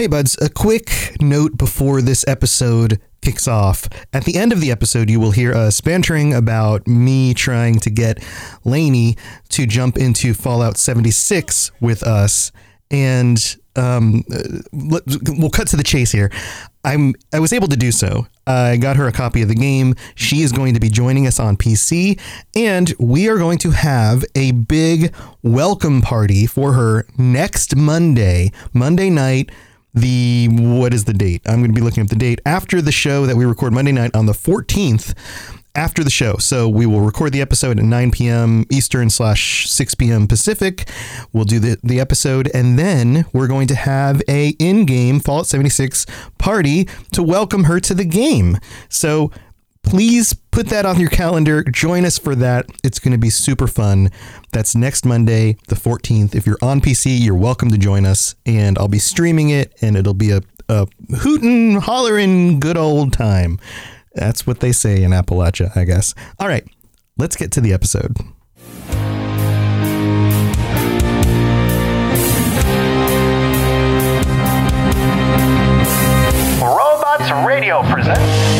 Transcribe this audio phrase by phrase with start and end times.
[0.00, 3.86] Hey, buds, a quick note before this episode kicks off.
[4.14, 7.90] At the end of the episode, you will hear us bantering about me trying to
[7.90, 8.24] get
[8.64, 9.18] Lainey
[9.50, 12.50] to jump into Fallout 76 with us.
[12.90, 14.24] And um,
[14.72, 16.32] we'll cut to the chase here.
[16.82, 18.26] I'm I was able to do so.
[18.46, 19.96] I got her a copy of the game.
[20.14, 22.18] She is going to be joining us on PC,
[22.56, 29.10] and we are going to have a big welcome party for her next Monday, Monday
[29.10, 29.50] night
[29.94, 31.42] the what is the date?
[31.46, 33.92] I'm going to be looking up the date after the show that we record Monday
[33.92, 35.14] night on the 14th.
[35.72, 38.64] After the show, so we will record the episode at 9 p.m.
[38.72, 40.26] Eastern slash 6 p.m.
[40.26, 40.88] Pacific.
[41.32, 46.06] We'll do the, the episode, and then we're going to have a in-game Fallout 76
[46.38, 48.58] party to welcome her to the game.
[48.88, 49.30] So
[49.82, 51.62] please put that on your calendar.
[51.64, 52.66] Join us for that.
[52.84, 54.10] It's going to be super fun.
[54.52, 56.34] That's next Monday, the 14th.
[56.34, 59.96] If you're on PC, you're welcome to join us, and I'll be streaming it, and
[59.96, 60.86] it'll be a, a
[61.18, 63.58] hootin', hollering, good old time.
[64.14, 66.14] That's what they say in Appalachia, I guess.
[66.38, 66.66] All right,
[67.16, 68.16] let's get to the episode.
[76.60, 78.59] Robots Radio presents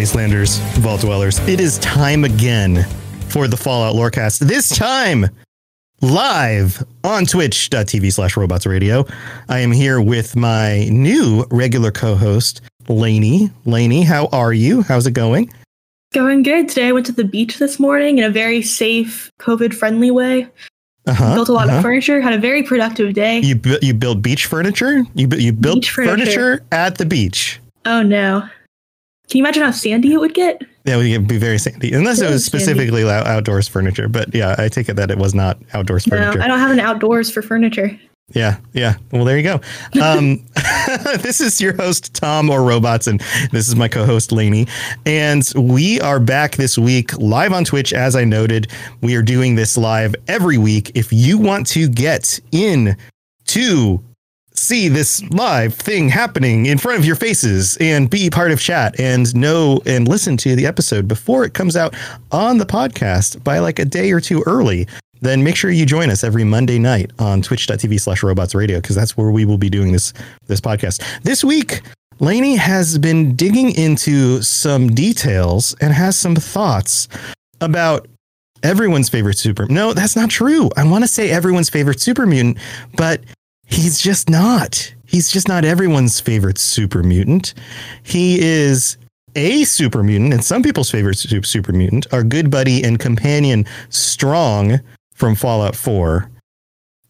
[0.00, 2.84] Wastelanders, Vault Dwellers, it is time again
[3.28, 4.38] for the Fallout Lorecast.
[4.38, 5.26] This time,
[6.00, 9.06] live on twitch.tv slash robots radio.
[9.50, 13.50] I am here with my new regular co host, Lainey.
[13.66, 14.80] Lainey, how are you?
[14.84, 15.52] How's it going?
[16.14, 16.70] Going good.
[16.70, 20.48] Today I went to the beach this morning in a very safe, COVID friendly way.
[21.06, 21.76] Uh-huh, Built a lot uh-huh.
[21.76, 23.40] of furniture, had a very productive day.
[23.40, 25.02] You, bu- you build beach furniture?
[25.14, 26.16] You, bu- you built furniture.
[26.24, 27.60] furniture at the beach.
[27.84, 28.48] oh no.
[29.30, 30.60] Can you imagine how sandy it would get?
[30.84, 34.08] Yeah, it would be very sandy, unless it Very was specifically outdoors furniture.
[34.08, 36.38] But yeah, I take it that it was not outdoors furniture.
[36.38, 37.96] No, I don't have an outdoors for furniture.
[38.32, 38.94] Yeah, yeah.
[39.12, 39.60] Well, there you go.
[40.00, 40.44] Um,
[41.20, 43.20] this is your host Tom or Robots, and
[43.52, 44.66] this is my co-host Lainey,
[45.06, 47.92] and we are back this week live on Twitch.
[47.92, 48.68] As I noted,
[49.00, 50.92] we are doing this live every week.
[50.94, 52.96] If you want to get in
[53.46, 54.02] to
[54.60, 58.98] see this live thing happening in front of your faces and be part of chat
[59.00, 61.94] and know and listen to the episode before it comes out
[62.30, 64.86] on the podcast by like a day or two early,
[65.22, 68.94] then make sure you join us every Monday night on twitch.tv slash robots radio because
[68.94, 70.12] that's where we will be doing this
[70.46, 71.02] this podcast.
[71.22, 71.80] This week,
[72.18, 77.08] Lainey has been digging into some details and has some thoughts
[77.62, 78.06] about
[78.62, 79.66] everyone's favorite super.
[79.66, 80.68] No, that's not true.
[80.76, 82.58] I want to say everyone's favorite super mutant,
[82.94, 83.24] but
[83.70, 84.94] he's just not.
[85.06, 87.54] He's just not everyone's favorite super mutant.
[88.02, 88.96] He is
[89.36, 93.64] a super mutant, and some people's favorite su- super mutant, our good buddy and companion
[93.88, 94.80] Strong
[95.14, 96.30] from Fallout 4.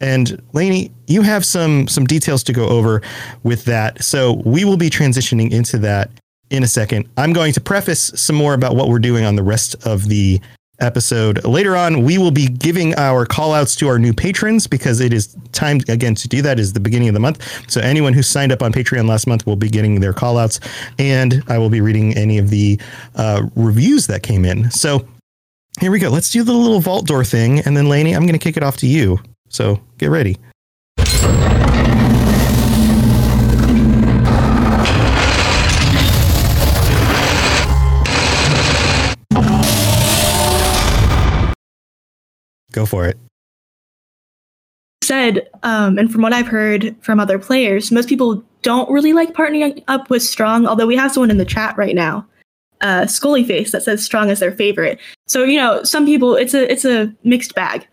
[0.01, 3.03] And Lainey, you have some some details to go over
[3.43, 4.03] with that.
[4.03, 6.11] So we will be transitioning into that
[6.49, 7.09] in a second.
[7.17, 10.41] I'm going to preface some more about what we're doing on the rest of the
[10.81, 11.45] episode.
[11.45, 15.13] Later on, we will be giving our call outs to our new patrons because it
[15.13, 17.71] is time again to do that is the beginning of the month.
[17.71, 20.61] So anyone who signed up on Patreon last month will be getting their call outs
[20.99, 22.81] and I will be reading any of the
[23.17, 24.71] uh, reviews that came in.
[24.71, 25.07] So
[25.81, 26.11] here we go.
[26.11, 27.61] Let's do the little vault door thing.
[27.61, 29.19] And then Lainey, I'm going to kick it off to you.
[29.49, 30.37] So get ready.
[42.81, 43.19] Go for it.
[45.05, 49.35] Said, um, and from what I've heard from other players, most people don't really like
[49.35, 52.27] partnering up with Strong, although we have someone in the chat right now,
[52.81, 54.99] uh, Scully Face, that says Strong is their favorite.
[55.27, 57.87] So, you know, some people it's a it's a mixed bag.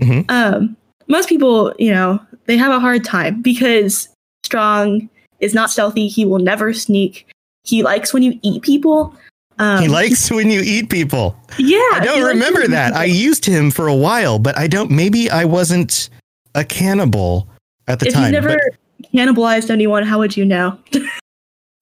[0.00, 0.24] Mhm.
[0.30, 0.74] Um,
[1.06, 4.08] most people, you know, they have a hard time because
[4.42, 6.08] Strong is not stealthy.
[6.08, 7.26] He will never sneak.
[7.64, 9.14] He likes when you eat people.
[9.60, 11.36] Um, he likes when you eat people.
[11.58, 12.94] Yeah, I don't remember when you eat that.
[12.94, 14.90] I used him for a while, but I don't.
[14.90, 16.08] Maybe I wasn't
[16.54, 17.46] a cannibal
[17.86, 18.34] at the if time.
[18.34, 18.58] If you never
[19.00, 20.78] but cannibalized anyone, how would you know?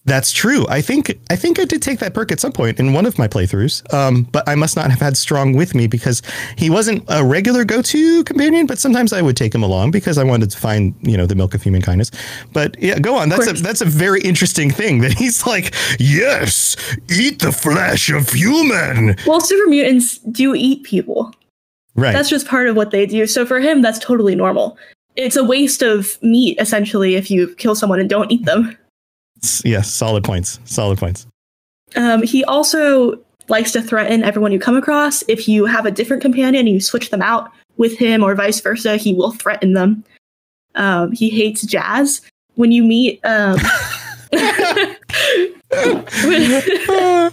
[0.09, 0.67] that's true.
[0.69, 3.19] I think I think I did take that perk at some point in one of
[3.19, 3.93] my playthroughs.
[3.93, 6.23] Um, but I must not have had strong with me because
[6.57, 8.67] he wasn't a regular go-to companion.
[8.67, 11.35] But sometimes I would take him along because I wanted to find you know the
[11.35, 12.11] milk of human kindness.
[12.53, 13.29] But yeah, go on.
[13.29, 16.77] That's a that's a very interesting thing that he's like, yes,
[17.11, 19.17] eat the flesh of human.
[19.27, 21.33] well, super mutants do eat people.
[21.95, 22.13] Right.
[22.13, 23.27] That's just part of what they do.
[23.27, 24.79] So for him, that's totally normal.
[25.17, 28.79] It's a waste of meat, essentially, if you kill someone and don't eat them.
[29.64, 30.61] Yes, solid points.
[30.64, 31.26] Solid points.
[31.96, 33.19] Um, he also
[33.49, 35.23] likes to threaten everyone you come across.
[35.29, 38.61] If you have a different companion, and you switch them out with him, or vice
[38.61, 38.96] versa.
[38.96, 40.05] He will threaten them.
[40.75, 42.20] Um, he hates jazz.
[42.55, 43.58] When you meet, um,
[44.31, 44.96] when,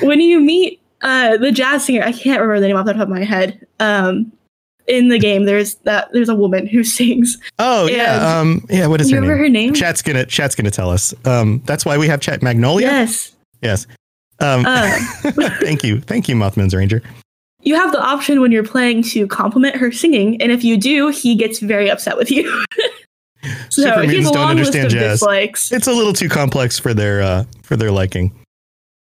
[0.02, 3.02] when you meet uh, the jazz singer, I can't remember the name off the top
[3.02, 3.66] of my head.
[3.80, 4.32] Um,
[4.90, 7.38] in the game, there's that there's a woman who sings.
[7.58, 8.86] Oh yeah, um, yeah.
[8.86, 9.44] What is you her remember name?
[9.44, 9.74] her name?
[9.74, 11.14] Chat's gonna Chat's gonna tell us.
[11.24, 12.88] Um, that's why we have Chat Magnolia.
[12.88, 13.34] Yes.
[13.62, 13.86] Yes.
[14.40, 14.98] Um, Uh,
[15.60, 17.02] thank you, thank you, Mothman's Ranger.
[17.62, 21.08] you have the option when you're playing to compliment her singing, and if you do,
[21.08, 22.44] he gets very upset with you.
[23.68, 25.20] so Super mutants a don't long list understand of jazz.
[25.20, 25.72] dislikes.
[25.72, 28.32] It's a little too complex for their uh, for their liking.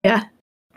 [0.04, 0.24] Yeah,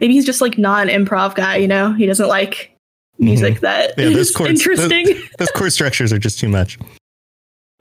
[0.01, 1.93] maybe he's just like not an improv guy, you know?
[1.95, 2.74] He doesn't like
[3.19, 4.01] music that Mm-hmm.
[4.01, 5.07] Yeah, those is chords- interesting.
[5.39, 6.79] Those chord structures are just too much.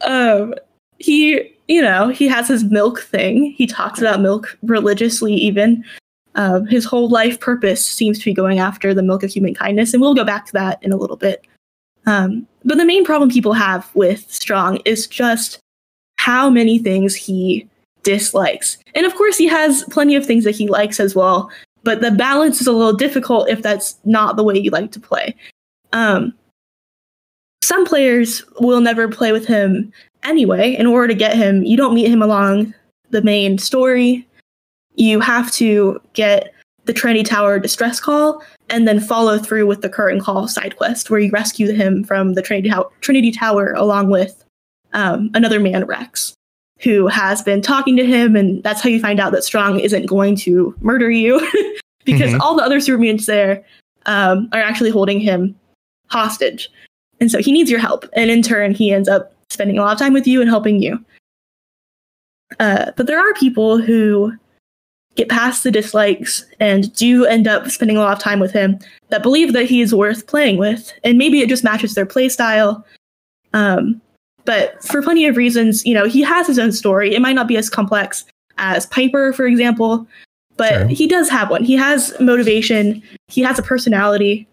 [0.01, 0.53] um
[1.00, 3.51] he you know, he has his milk thing.
[3.57, 5.83] He talks about milk religiously even.
[6.35, 9.94] Um, his whole life purpose seems to be going after the milk of human kindness,
[9.94, 11.45] and we'll go back to that in a little bit.
[12.06, 15.59] Um, but the main problem people have with Strong is just
[16.18, 17.68] how many things he
[18.03, 18.77] dislikes.
[18.94, 21.50] And of course, he has plenty of things that he likes as well,
[21.83, 25.00] but the balance is a little difficult if that's not the way you like to
[25.00, 25.35] play.
[25.91, 26.33] Um,
[27.62, 29.91] some players will never play with him
[30.24, 30.75] anyway.
[30.75, 32.74] In order to get him, you don't meet him along
[33.09, 34.27] the main story.
[34.95, 36.53] You have to get
[36.85, 41.09] the Trinity Tower distress call and then follow through with the current call side quest
[41.09, 42.71] where you rescue him from the Trinity,
[43.01, 44.44] Trinity Tower along with
[44.94, 46.33] um, another man, Rex,
[46.83, 48.35] who has been talking to him.
[48.35, 51.39] And that's how you find out that Strong isn't going to murder you
[52.06, 52.39] because Mhm.
[52.39, 53.63] all the other super mutants there
[54.06, 55.56] um, are actually holding him
[56.07, 56.69] hostage.
[57.21, 58.06] And so he needs your help.
[58.13, 60.81] And in turn, he ends up spending a lot of time with you and helping
[60.81, 61.03] you.
[62.59, 64.33] Uh, but there are people who
[65.15, 68.77] get past the dislikes and do end up spending a lot of time with him
[69.09, 70.91] that believe that he is worth playing with.
[71.03, 72.85] And maybe it just matches their play style.
[73.53, 74.01] Um,
[74.45, 77.13] but for plenty of reasons, you know, he has his own story.
[77.16, 78.25] It might not be as complex
[78.57, 80.06] as Piper, for example,
[80.57, 80.88] but Sure.
[80.88, 81.63] he does have one.
[81.63, 83.01] He has motivation.
[83.28, 84.48] He has a personality.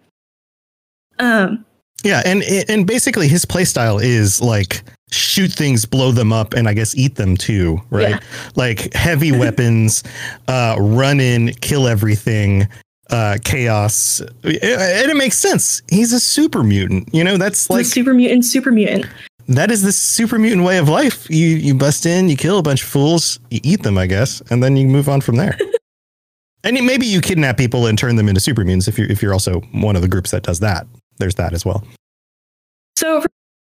[1.18, 1.64] Um,
[2.02, 4.82] Yeah, and and basically his playstyle is like
[5.12, 8.10] shoot things, blow them up, and I guess eat them too, right?
[8.10, 8.20] Yeah.
[8.56, 10.02] Like heavy weapons,
[10.48, 12.68] uh, run in, kill everything,
[13.10, 15.82] uh, chaos, and it makes sense.
[15.90, 17.36] He's a super mutant, you know.
[17.36, 19.04] That's like, like super mutant, super mutant.
[19.56, 21.28] That is the super mutant way of life.
[21.30, 24.40] You you bust in, you kill a bunch of fools, you eat them, I guess,
[24.50, 25.58] and then you move on from there.
[26.64, 29.32] and maybe you kidnap people and turn them into super mutants if you're if you're
[29.32, 30.86] also one of the groups that does that.
[31.18, 31.84] There's that as well.
[32.96, 33.28] So, for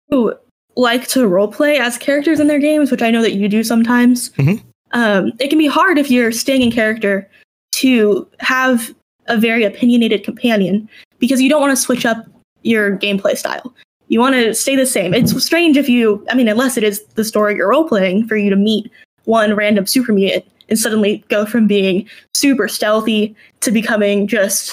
[0.08, 0.34] people who
[0.76, 3.62] like to role play as characters in their games, which I know that you do
[3.64, 4.62] sometimes, Mhm.
[4.92, 7.28] um, it can be hard if you're staying in character
[7.72, 8.94] to have
[9.26, 10.88] a very opinionated companion
[11.18, 12.24] because you don't want to switch up
[12.62, 13.74] your gameplay style.
[14.10, 15.14] You want to stay the same.
[15.14, 18.36] It's strange if you, I mean, unless it is the story you're role playing, for
[18.36, 18.90] you to meet
[19.24, 24.72] one random super mutant and suddenly go from being super stealthy to becoming just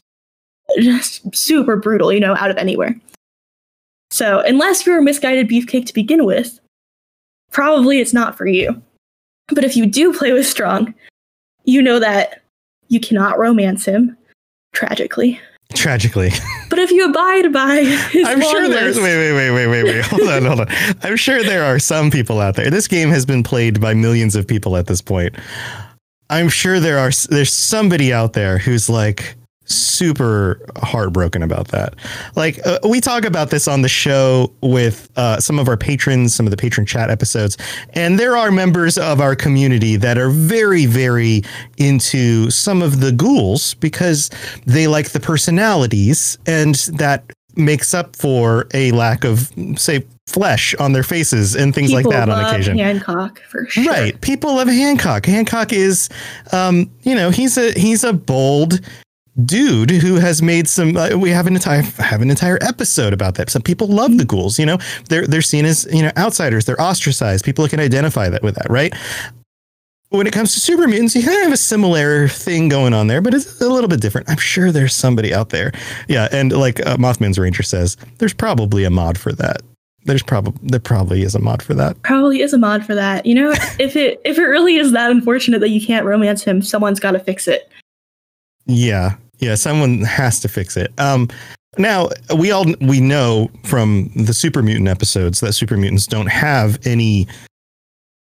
[0.80, 3.00] just super brutal, you know, out of anywhere.
[4.10, 6.60] So, unless you're a misguided beefcake to begin with,
[7.52, 8.82] probably it's not for you.
[9.50, 10.96] But if you do play with Strong,
[11.64, 12.42] you know that
[12.88, 14.18] you cannot romance him,
[14.74, 15.40] tragically.
[15.74, 16.32] Tragically.
[16.70, 19.84] But if you abide by his I'm sure there's list, wait, wait, wait, wait, wait,
[19.84, 20.06] wait.
[20.06, 20.68] Hold on, hold on.
[21.04, 22.70] I'm sure there are some people out there.
[22.70, 25.36] This game has been played by millions of people at this point.
[26.30, 29.36] I'm sure there are there's somebody out there who's like
[29.68, 31.94] super heartbroken about that.
[32.36, 36.34] Like uh, we talk about this on the show with uh, some of our patrons,
[36.34, 37.58] some of the patron chat episodes,
[37.94, 41.44] and there are members of our community that are very, very
[41.78, 44.30] into some of the ghouls because
[44.66, 47.24] they like the personalities, and that
[47.56, 52.12] makes up for a lack of, say, flesh on their faces and things like people
[52.12, 52.78] that on occasion.
[52.78, 53.86] Hancock for sure.
[53.86, 54.20] Right.
[54.22, 55.26] People love Hancock.
[55.26, 56.10] Hancock is,
[56.52, 58.82] um, you know, he's a he's a bold
[59.46, 60.98] dude who has made some.
[60.98, 63.50] Uh, we have an entire have an entire episode about that.
[63.50, 64.58] Some people love the ghouls.
[64.58, 64.78] You know,
[65.10, 66.66] they're they're seen as you know outsiders.
[66.66, 67.46] They're ostracized.
[67.46, 68.94] People can identify that with that, right?
[70.10, 73.08] When it comes to super mutants, you kind of have a similar thing going on
[73.08, 74.30] there, but it's a little bit different.
[74.30, 75.74] I'm sure there's somebody out there.
[76.08, 79.62] Yeah, and like uh, Mothman's Ranger says, there's probably a mod for that.
[80.06, 82.02] There's probably there probably is a mod for that.
[82.04, 83.26] Probably is a mod for that.
[83.26, 86.62] You know, if it if it really is that unfortunate that you can't romance him,
[86.62, 87.70] someone's got to fix it.
[88.66, 90.92] Yeah, yeah, someone has to fix it.
[90.98, 91.30] Um,
[91.78, 96.80] now we all we know from the super mutant episodes that super mutants don't have
[96.86, 97.28] any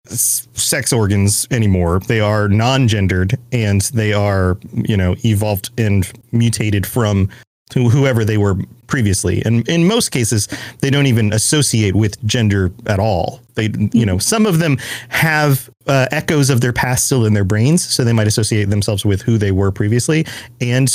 [0.08, 2.00] sex organs anymore.
[2.00, 7.30] They are non-gendered and they are, you know, evolved and mutated from
[7.72, 8.56] whoever they were
[8.88, 9.42] previously.
[9.46, 10.48] And in most cases,
[10.80, 13.40] they don't even associate with gender at all.
[13.56, 14.78] They, you know, some of them
[15.10, 19.06] have uh, echoes of their past still in their brains, so they might associate themselves
[19.06, 20.26] with who they were previously
[20.62, 20.90] and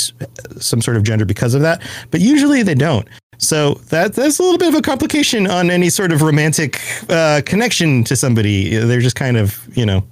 [0.57, 1.81] some sort of gender because of that.
[2.11, 3.07] But usually they don't.
[3.37, 7.41] So that that's a little bit of a complication on any sort of romantic uh,
[7.45, 8.75] connection to somebody.
[8.75, 10.05] They're just kind of, you know,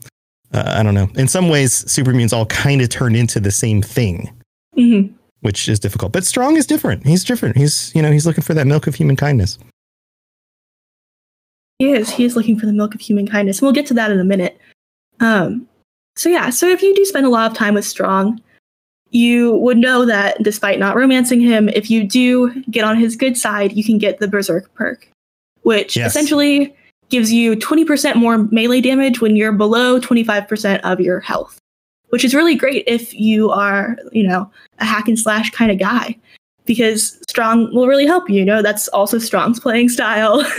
[0.54, 1.10] uh, I don't know.
[1.16, 4.32] In some ways, super mutants all kind of turn into the same thing,
[4.76, 5.08] hmm
[5.42, 6.12] which is difficult.
[6.12, 7.06] But Strong is different.
[7.06, 7.58] He's different.
[7.58, 9.58] He's, you know, he's looking for that milk of human kindness.
[11.80, 12.10] He is.
[12.10, 13.60] He is looking for the milk of human kindness.
[13.60, 14.60] And we'll get to that in a minute.
[15.20, 15.68] Um,
[16.16, 18.42] so yeah, so if you do spend a lot of time with Strong,
[19.12, 23.38] you would know that despite not romancing him, if you do get on his good
[23.38, 25.08] side, you can get the Berserk perk,
[25.62, 26.12] which Yes.
[26.12, 26.76] essentially
[27.10, 31.58] gives you 20% more melee damage when you're below 25% of your health,
[32.10, 34.50] which is really great if you are, you know,
[34.80, 36.16] a hack and slash kind of guy,
[36.66, 38.40] because Strong will really help you.
[38.40, 40.46] You know, that's also Strong's playing style.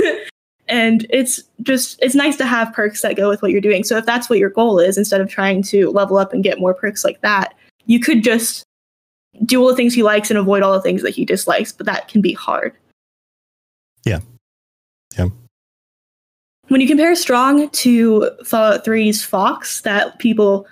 [0.68, 3.96] and it's just it's nice to have perks that go with what you're doing so
[3.96, 6.74] if that's what your goal is instead of trying to level up and get more
[6.74, 7.54] perks like that
[7.86, 8.64] you could just
[9.44, 11.86] do all the things he likes and avoid all the things that he dislikes but
[11.86, 12.74] that can be hard
[14.04, 14.20] Yeah.
[15.16, 15.28] Yeah.
[16.68, 20.66] when you compare strong to fallout 3's Fawkes that people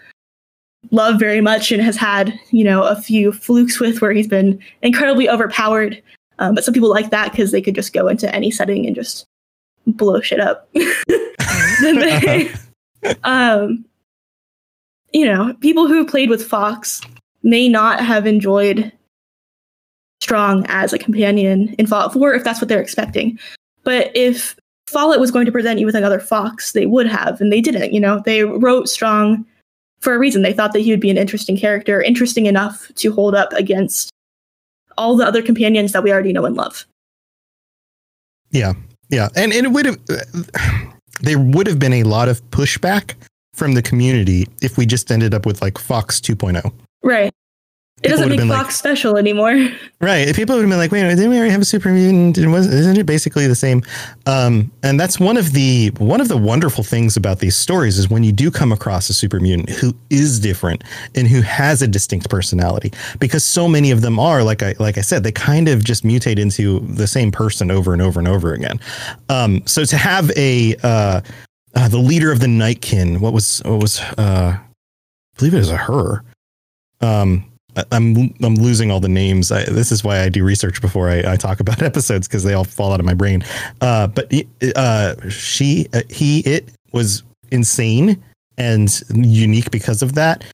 [0.90, 4.58] love very much and has had you know a few flukes with where he's been
[4.82, 6.00] incredibly overpowered
[6.38, 8.94] um, but some people like that because they could just go into any setting and
[8.94, 9.26] just
[9.86, 10.68] blow shit up
[13.24, 13.84] um,
[15.16, 17.00] you know, people who played with Fawkes
[17.42, 18.92] may not have enjoyed
[20.20, 23.38] Strong as a companion in Fallout 4 if that's what they're expecting.
[23.84, 24.56] But if
[24.88, 27.92] Fallout was going to present you with another Fawkes, they would have, and they didn't.
[27.92, 29.46] You know, they wrote Strong
[30.00, 30.42] for a reason.
[30.42, 34.10] They thought that he would be an interesting character, interesting enough to hold up against
[34.98, 36.86] all the other companions that we already know and love.
[38.50, 38.74] Yeah,
[39.10, 39.98] yeah, and, and it would have
[41.20, 43.14] there would have been a lot of pushback
[43.54, 46.72] from the community if we just ended up with like Fawkes 2.0.
[47.02, 47.32] Right.
[48.06, 49.68] It doesn't make Fawkes like- special anymore.
[49.98, 50.36] Right.
[50.36, 52.36] People would have been like, wait, didn't we already have a super mutant?
[52.36, 53.82] And was, isn't it basically the same?
[54.26, 58.10] Um, and that's one of the one of the wonderful things about these stories is
[58.10, 60.84] when you do come across a super mutant who is different
[61.14, 64.98] and who has a distinct personality, because so many of them are, like I like
[64.98, 68.28] I said, they kind of just mutate into the same person over and over and
[68.28, 68.78] over again.
[69.30, 71.22] Um, so to have a uh,
[71.74, 74.60] uh, the leader of the Nightkin, what was what was uh, I
[75.38, 76.22] believe it was a her.
[77.00, 77.50] Um,
[77.92, 79.52] I'm I'm losing all the names.
[79.52, 82.54] I, this is why I do research before I, I talk about episodes because they
[82.54, 83.42] all fall out of my brain.
[83.80, 84.32] Uh, but
[84.76, 88.22] uh, she, uh, he, it was insane
[88.58, 90.44] and unique because of that.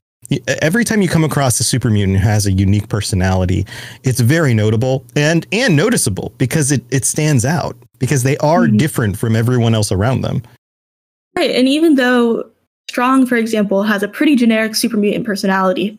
[0.61, 3.65] Every time you come across a super mutant who has a unique personality,
[4.03, 8.77] it's very notable and and noticeable because it it stands out because they are Mhm.
[8.77, 10.41] different from everyone else around them.
[11.35, 12.49] Right, and even though
[12.89, 15.97] Strong, for example, has a pretty generic super mutant personality,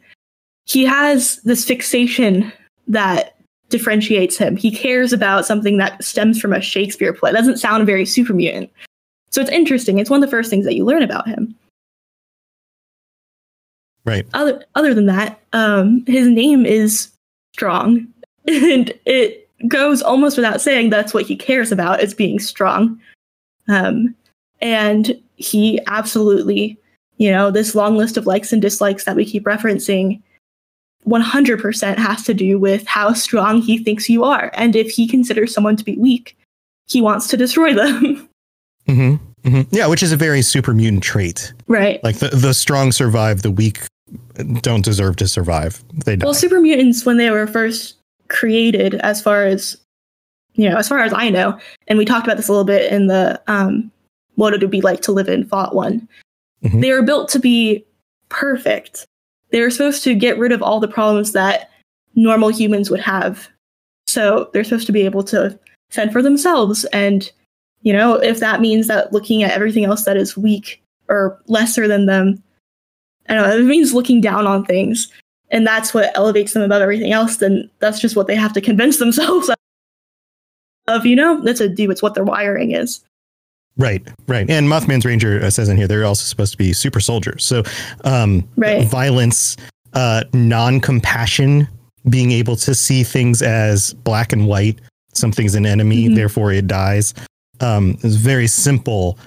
[0.66, 2.52] he has this fixation
[2.88, 3.36] that
[3.68, 4.56] differentiates him.
[4.56, 7.30] He cares about something that stems from a Shakespeare play.
[7.30, 8.70] It doesn't sound very super mutant.
[9.30, 9.98] So it's interesting.
[9.98, 11.54] It's one of the first things that you learn about him.
[14.04, 14.26] Right.
[14.34, 17.10] Other other than that, um, his name is
[17.54, 18.06] Strong,
[18.46, 23.00] and it goes almost without saying that's what he cares about is being strong.
[23.66, 24.14] Um,
[24.60, 26.78] and he absolutely,
[27.16, 30.20] you know, this long list of likes and dislikes that we keep referencing
[31.06, 34.50] 100% has to do with how strong he thinks you are.
[34.54, 36.36] And if he considers someone to be weak,
[36.86, 38.28] he wants to destroy them.
[38.86, 41.52] hmm hmm Yeah, which is a very super mutant trait.
[41.66, 42.02] right.
[42.02, 43.80] Like the, the strong survive, the weak
[44.62, 45.82] don't deserve to survive.
[46.04, 46.24] They die.
[46.24, 47.96] Well, super mutants, when they were first
[48.28, 49.76] created, as far as
[50.54, 51.58] you know, as far as I know,
[51.88, 53.90] and we talked about this a little bit in the um,
[54.36, 56.06] what it would be like to live in Fallout One.
[56.62, 56.80] Mhm.
[56.80, 57.84] They were built to be
[58.28, 59.04] perfect.
[59.54, 61.70] They were supposed to get rid of all the problems that
[62.16, 63.48] normal humans would have.
[64.08, 65.56] So they're supposed to be able to
[65.90, 66.84] fend for themselves.
[66.86, 67.30] And,
[67.82, 71.86] you know, if that means that looking at everything else that is weak or lesser
[71.86, 72.42] than them,
[73.28, 75.12] I don't know, it means looking down on things
[75.52, 78.60] and that's what elevates them above everything else, then that's just what they have to
[78.60, 79.52] convince themselves
[80.88, 81.06] of.
[81.06, 81.92] You know, that's a do.
[81.92, 83.04] It's what their wiring is.
[83.76, 84.48] Right, right.
[84.48, 87.44] And Mothman's Ranger uh, says in here they're also supposed to be super soldiers.
[87.44, 87.64] So,
[88.04, 88.86] um, Right.
[88.86, 89.56] violence,
[89.94, 91.66] uh, non compassion,
[92.08, 94.78] being able to see things as black and white,
[95.12, 96.14] something's an enemy, Mhm.
[96.14, 97.14] therefore it dies.
[97.60, 99.18] Um, is very simple.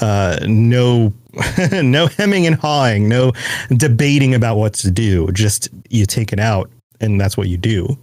[0.00, 1.12] Uh, no
[1.72, 3.32] no hemming and hawing, no
[3.76, 5.30] debating about what to do.
[5.32, 6.70] Just you take it out,
[7.00, 7.96] and that's what you do.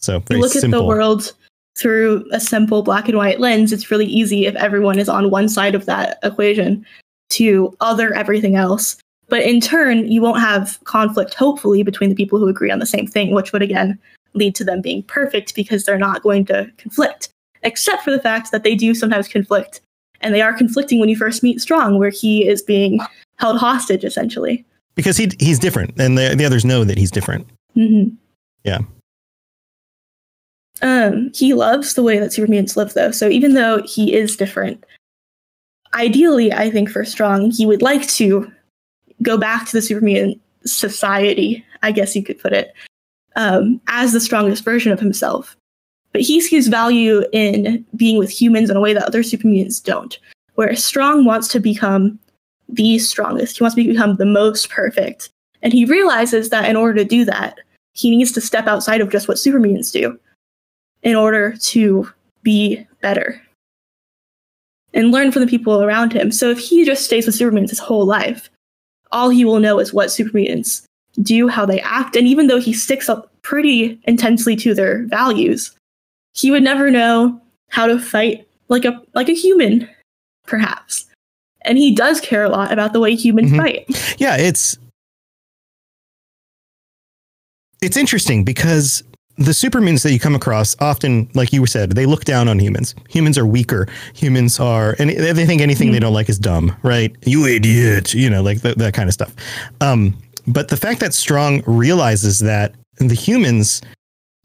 [0.00, 0.80] So very you look simple.
[0.80, 1.32] at the world
[1.76, 5.48] through a simple black and white lens, it's really easy if everyone is on one
[5.48, 6.84] side of that equation
[7.30, 8.96] to other everything else.
[9.28, 12.86] But in turn, you won't have conflict, hopefully, between the people who agree on the
[12.86, 13.98] same thing, which would again
[14.34, 17.30] lead to them being perfect because they're not going to conflict,
[17.62, 19.80] except for the fact that they do sometimes conflict.
[20.20, 23.00] And they are conflicting when you first meet Strong, where he is being
[23.38, 24.64] held hostage, essentially.
[24.94, 27.46] because he he's different, and the the others know that he's different.
[27.74, 28.08] hmm
[28.64, 28.80] Yeah.
[30.82, 33.12] Um, he loves the way that super mutants live, though.
[33.12, 34.84] So even though he is different,
[35.94, 38.50] ideally, I think for Strong, he would like to
[39.22, 42.72] go back to the super mutant society, I guess you could put it,
[43.36, 45.56] um, as the strongest version of himself.
[46.12, 49.80] But he sees value in being with humans in a way that other super mutants
[49.80, 50.18] don't.
[50.56, 52.18] Where Strong wants to become
[52.68, 55.30] the strongest, he wants to become the most perfect.
[55.62, 57.60] And he realizes that in order to do that,
[57.94, 60.18] he needs to step outside of just what super mutants do
[61.02, 62.08] in order to
[62.42, 63.40] be better
[64.94, 66.30] and learn from the people around him.
[66.30, 68.50] So if he just stays with super his whole life,
[69.10, 70.82] all he will know is what super mutants
[71.22, 75.74] do, how they act, and even though he sticks up pretty intensely to their values,
[76.34, 79.88] he would never know how to fight like a like a human,
[80.46, 81.06] perhaps.
[81.62, 83.56] And he does care a lot about the way humans Mhm.
[83.56, 84.14] fight.
[84.18, 84.78] Yeah, it's
[87.82, 89.02] it's interesting because
[89.36, 92.94] the supermutants that you come across often, like you said, they look down on humans.
[93.08, 93.88] Humans are weaker.
[94.14, 97.14] Humans are, and they think anything they don't like is dumb, right?
[97.24, 99.34] You idiot, you know, like that, that kind of stuff.
[99.80, 103.80] Um, but the fact that Strong realizes that the humans,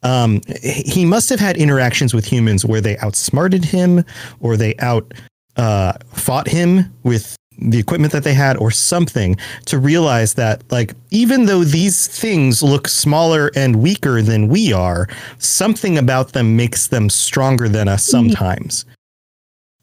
[0.03, 4.05] um, he must have had interactions with humans where they outsmarted him
[4.39, 5.13] or they out
[5.57, 9.35] uh, fought him with the equipment that they had or something
[9.65, 15.07] to realize that like even though these things look smaller and weaker than we are
[15.39, 18.85] something about them makes them stronger than us sometimes.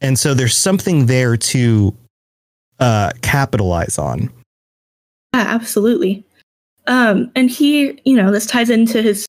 [0.01, 1.95] And so there's something there to
[2.79, 4.31] uh capitalize on.
[5.35, 6.25] Yeah, absolutely.
[6.87, 9.27] Um, and he, you know, this ties into his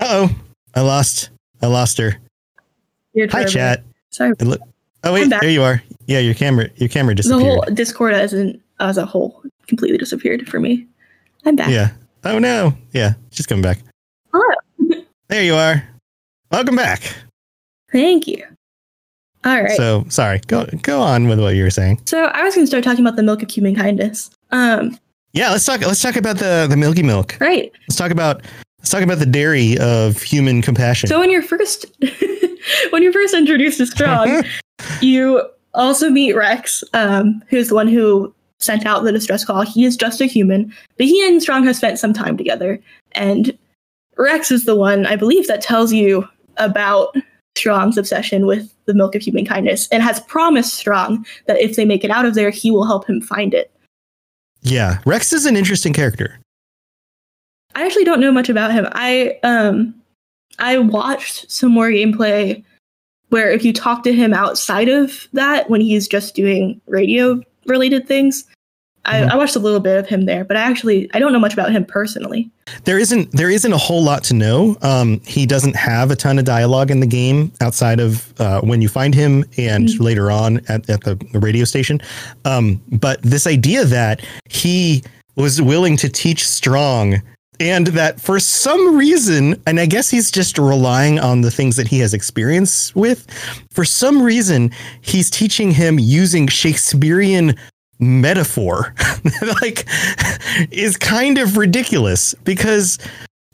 [0.00, 0.30] uh-oh.
[0.74, 1.30] I lost
[1.62, 2.18] i lost her.
[3.30, 4.60] Hi chat Sorry, look-
[5.04, 7.40] oh wait there you are yeah your camera your camera disappeared.
[7.40, 10.86] the whole Discord as an as a whole completely disappeared for me.
[11.44, 11.70] I'm back.
[11.70, 11.90] yeah
[12.24, 13.78] oh no yeah she's coming back
[14.32, 15.02] Hello.
[15.28, 15.82] there you are
[16.50, 17.02] welcome back
[17.90, 18.42] Thank you.
[19.44, 19.76] All right.
[19.76, 20.40] So, So sorry.
[20.46, 22.00] Go go on with what you were saying.
[22.06, 24.30] So I was going to start talking about the milk of human kindness.
[24.50, 24.96] Um,
[25.34, 25.80] Yeah, let's talk.
[25.82, 27.36] Let's talk about the the milky milk.
[27.40, 27.70] right.
[27.86, 28.44] Let's talk about
[28.78, 31.08] let's talk about the dairy of human compassion.
[31.08, 31.84] So when you're first
[32.90, 34.44] when you're first introduced to Strong,
[35.00, 35.42] you
[35.74, 39.62] also meet Rex, um, who's the one who sent out the distress call.
[39.62, 42.80] He is just a human, but he and Strong have spent some time together,
[43.12, 43.56] and
[44.16, 46.26] Rex is the one I believe that tells you
[46.58, 47.16] about
[47.56, 51.84] Strong's obsession with the milk of human kindness, and has promised Strong that if they
[51.84, 53.70] make it out of there, he will help him find it.
[54.62, 56.38] yeah, Rex is an interesting character.
[57.74, 58.86] I actually don't know much about him.
[58.92, 59.94] I um
[60.62, 62.62] I watched some more gameplay
[63.28, 68.06] where if you talk to him outside of that when he's just doing radio related
[68.06, 68.44] things,
[69.04, 69.30] I, Mhm.
[69.30, 71.52] I watched a little bit of him there, but I actually I don't know much
[71.52, 72.48] about him personally.
[72.84, 74.76] There isn't there isn't a whole lot to know.
[74.82, 78.80] Um, he doesn't have a ton of dialogue in the game outside of uh, when
[78.80, 80.00] you find him and Mhm.
[80.00, 82.00] later on at, at the, the radio station.
[82.44, 85.02] Um, but this idea that he
[85.34, 87.20] was willing to teach Strong
[87.62, 91.86] and that for some reason, and I guess he's just relying on the things that
[91.86, 93.30] he has experience with,
[93.70, 97.54] for some reason, he's teaching him using Shakespearean
[98.00, 98.92] metaphor
[99.62, 99.86] like
[100.72, 102.98] is kind of ridiculous because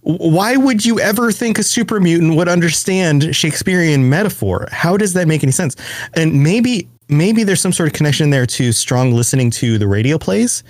[0.00, 4.66] why would you ever think a super mutant would understand Shakespearean metaphor?
[4.72, 5.76] How does that make any sense?
[6.14, 10.16] And maybe maybe there's some sort of connection there to strong listening to the radio
[10.16, 10.64] plays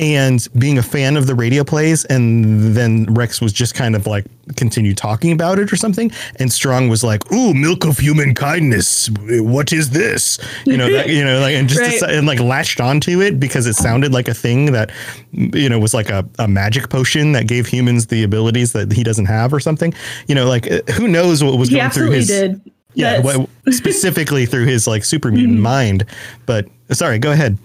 [0.00, 4.06] and being a fan of the radio plays and then Rex was just kind of
[4.06, 4.24] like
[4.56, 6.10] continue talking about it or something
[6.40, 9.10] and Strong was like, "Ooh, milk of human kindness.
[9.28, 12.00] What is this?" You know, that, you know, like and just Right.
[12.00, 14.90] deci- and like latched onto it because it sounded like a thing that
[15.32, 19.02] you know was like a, a magic potion that gave humans the abilities that he
[19.04, 19.92] doesn't have or something.
[20.26, 22.60] You know, like uh, who knows what was He going through his did.
[22.94, 25.62] yeah, what, specifically through his like super mutant Mhm.
[25.62, 26.06] mind.
[26.46, 27.58] But sorry, go ahead.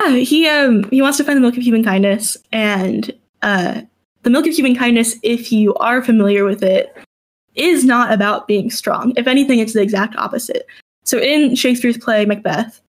[0.00, 3.10] Yeah, he um he wants to find the milk of human kindness, and
[3.42, 3.82] uh,
[4.22, 6.96] the milk of human kindness, if you are familiar with it,
[7.54, 9.12] is not about being strong.
[9.16, 10.66] If anything, it's the exact opposite.
[11.04, 12.80] So in Shakespeare's play Macbeth,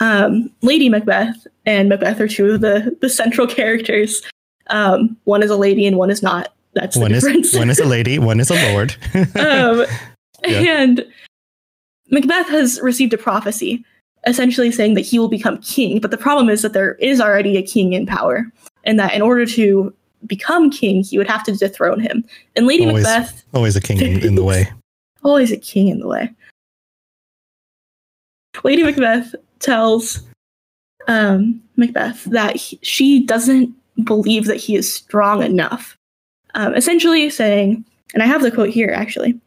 [0.00, 4.22] um, Lady Macbeth and Macbeth are two of the the central characters.
[4.68, 6.52] Um, one is a lady and one is not.
[6.74, 7.54] That's the one is difference.
[7.54, 8.94] one is a lady, one is a lord.
[9.14, 9.86] um,
[10.46, 10.80] Yeah.
[10.80, 11.06] And
[12.10, 13.84] Macbeth has received a prophecy,
[14.26, 16.00] essentially saying that he will become king.
[16.00, 18.46] But the problem is that there is already a king in power,
[18.84, 19.94] and that in order to
[20.26, 22.24] become king, he would have to dethrone him.
[22.56, 23.04] And Lady Always.
[23.04, 24.70] Macbeth, Always a king in, in the way.
[25.22, 26.30] always a king in the way.
[28.64, 30.22] Lady Macbeth tells
[31.06, 35.96] um, Macbeth that he, she doesn't believe that he is strong enough.
[36.54, 39.38] Um, essentially saying, and I have the quote here actually.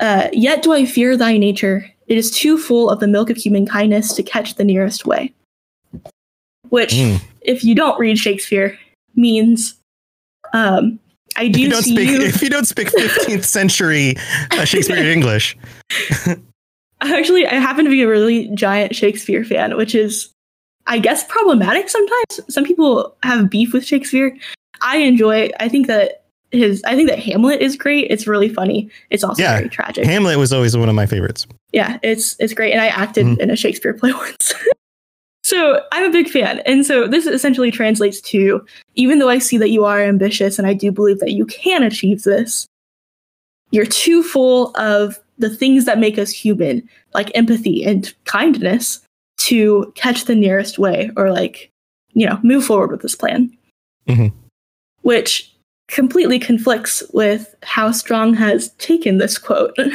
[0.00, 1.88] Uh, Yet do I fear thy nature.
[2.12, 5.32] It is too full of the milk of human kindness to catch the nearest way.
[6.68, 7.22] Which, Mm.
[7.40, 8.78] if you don't read Shakespeare,
[9.14, 9.76] means
[10.52, 10.98] um,
[11.36, 12.20] I do don't see speak you.
[12.20, 14.14] if you don't speak 15th century
[14.50, 15.56] uh, Shakespearean English.
[17.00, 20.28] Actually, I happen to be a really giant Shakespeare fan, which is,
[20.86, 22.40] I guess, problematic sometimes.
[22.50, 24.36] Some people have beef with Shakespeare.
[24.82, 25.48] I enjoy.
[25.60, 26.21] I think that
[26.52, 26.82] his.
[26.84, 28.10] I think that Hamlet is great.
[28.10, 28.88] It's really funny.
[29.10, 30.04] It's also Yeah, very tragic.
[30.04, 31.46] Hamlet was always one of my favorites.
[31.72, 33.38] yeah, it's it's great, and I acted Mhm.
[33.40, 34.52] in a Shakespeare play once.
[35.44, 39.58] so I'm a big fan, and so this essentially translates to: even though I see
[39.58, 42.66] that you are ambitious, and I do believe that you can achieve this,
[43.70, 49.00] you're too full of the things that make us human, like empathy and kindness,
[49.38, 51.70] to catch the nearest way or like
[52.12, 53.50] you know move forward with this plan,
[54.08, 54.32] Mhm.
[55.02, 55.51] which
[55.88, 59.76] completely conflicts with how Strong has taken this quote.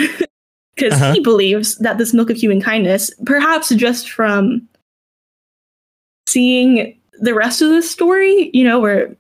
[0.75, 1.13] Because Uh-huh.
[1.13, 4.61] he believes that this milk of human kindness, perhaps just from
[6.27, 9.15] seeing the rest of the story, you know, where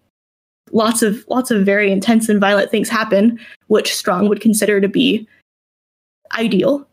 [0.71, 4.87] lots of lots of very intense and violent things happen, which Strong would consider to
[4.87, 5.27] be
[6.37, 6.87] ideal.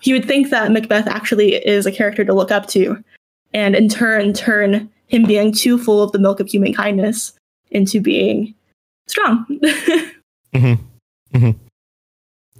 [0.00, 3.02] He would think that Macbeth actually is a character to look up to,
[3.54, 7.32] and in turn turn him being too full of the milk of human kindness
[7.70, 8.54] into being
[9.10, 9.46] strong.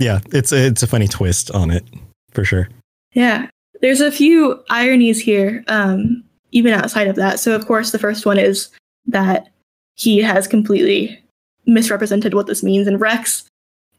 [0.01, 1.85] Yeah, it's a, it's a funny twist on it
[2.33, 2.69] for sure.
[3.13, 3.49] Yeah.
[3.83, 7.39] There's a few ironies here, um, even outside of that.
[7.39, 8.71] So, of course, the first one is
[9.07, 9.49] that
[9.97, 11.23] he has completely
[11.67, 12.87] misrepresented what this means.
[12.87, 13.45] And Rex,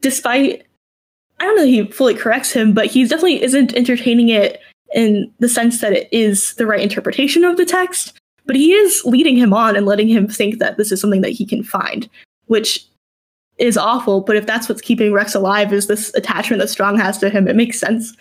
[0.00, 0.66] despite,
[1.40, 4.60] I don't know that he fully corrects him, but he definitely isn't entertaining it
[4.94, 8.18] in the sense that it is the right interpretation of the text.
[8.44, 11.30] But he is leading him on and letting him think that this is something that
[11.30, 12.08] he can find,
[12.46, 12.86] which
[13.58, 14.20] is awful.
[14.20, 17.46] But if that's what's keeping Rex alive, is this attachment that Strong has to him,
[17.48, 18.16] it makes sense.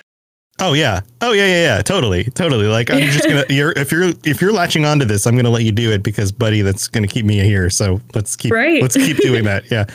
[0.60, 1.02] Oh yeah.
[1.22, 1.82] Oh yeah, yeah, yeah.
[1.82, 2.68] Totally, totally.
[2.68, 3.46] Like I'm just gonna.
[3.50, 6.32] You're if you're if you're latching onto this, I'm gonna let you do it because,
[6.32, 7.70] buddy, that's gonna keep me here.
[7.70, 8.82] So let's keep Right.
[8.82, 9.70] let's keep doing that.
[9.72, 9.86] Yeah,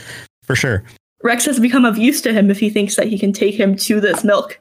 [0.42, 0.82] for sure.
[1.22, 3.76] Rex has become of use to him if he thinks that he can take him
[3.76, 4.58] to this milk.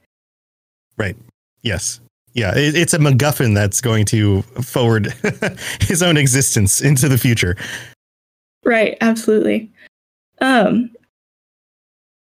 [0.98, 1.16] Right.
[1.64, 2.00] Yes.
[2.34, 2.56] Yeah.
[2.56, 5.14] It, it's a MacGuffin that's going to forward
[5.82, 7.56] his own existence into the future.
[8.66, 9.72] Right, absolutely.
[10.42, 10.90] Um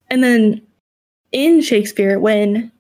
[0.10, 0.62] and then
[1.32, 2.72] in Shakespeare when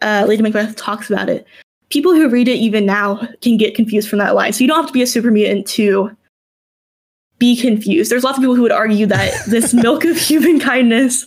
[0.00, 1.46] uh, Lady Macbeth talks about it,
[1.90, 4.52] people who read it even now can get confused from that line.
[4.52, 6.10] So you don't have to be a super mutant to
[7.38, 8.10] be confused.
[8.10, 11.26] There's lots of people who would argue that this milk of human kindness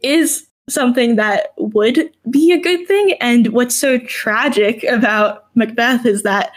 [0.00, 3.14] is something that would be a good thing.
[3.20, 6.52] And what's so tragic about Macbeth is that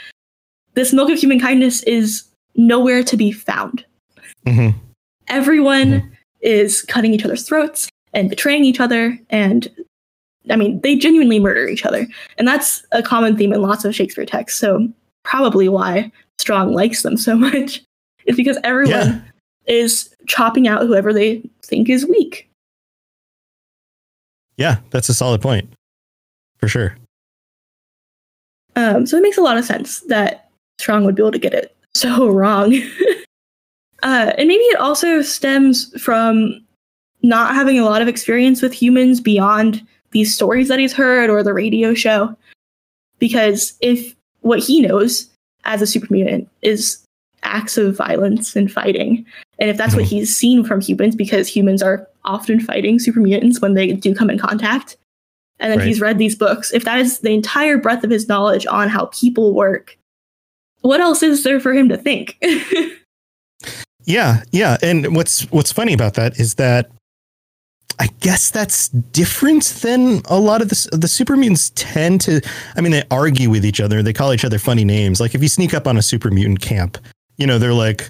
[0.74, 2.24] this milk of human kindness is
[2.56, 3.86] nowhere to be found.
[4.50, 4.70] Hmm
[5.28, 9.18] Everyone is cutting each other's throats and betraying each other.
[9.30, 9.68] And
[10.50, 12.08] I mean, they genuinely murder each other.
[12.38, 14.60] And that's a common theme in lots of Shakespeare texts.
[14.60, 14.88] So,
[15.24, 17.84] probably why Strong likes them so much
[18.26, 19.22] is because everyone Yeah.
[19.68, 22.50] is chopping out whoever they think is weak.
[24.58, 25.72] Yeah, that's a solid point,
[26.58, 26.98] for sure.
[28.76, 31.54] Um, so it makes a lot of sense that Strong would be able to get
[31.54, 32.74] it so wrong.
[34.04, 36.60] Uh, and maybe it also stems from
[37.22, 41.44] not having a lot of experience with humans beyond these stories that he's heard or
[41.44, 42.36] the radio show.
[43.20, 45.30] Because if what he knows
[45.66, 47.04] as a super mutant is
[47.44, 49.26] acts of violence and fighting,
[49.60, 53.60] and if that's what he's seen from humans, because humans are often fighting super mutants
[53.62, 54.96] when they do come in contact,
[55.60, 55.88] and then Right.
[55.88, 59.08] he's read these books, if that is the entire breadth of his knowledge on how
[59.08, 59.98] people work,
[60.82, 62.38] what else is there for him to think?
[64.06, 64.78] Yeah, yeah.
[64.82, 66.90] And what's what's funny about that is that
[68.00, 72.42] I guess that's different than a lot of the the super mutants tend to.
[72.76, 74.02] I mean, they argue with each other.
[74.02, 75.20] They call each other funny names.
[75.20, 76.98] Like if you sneak up on a super mutant camp,
[77.38, 78.10] you know, they're like,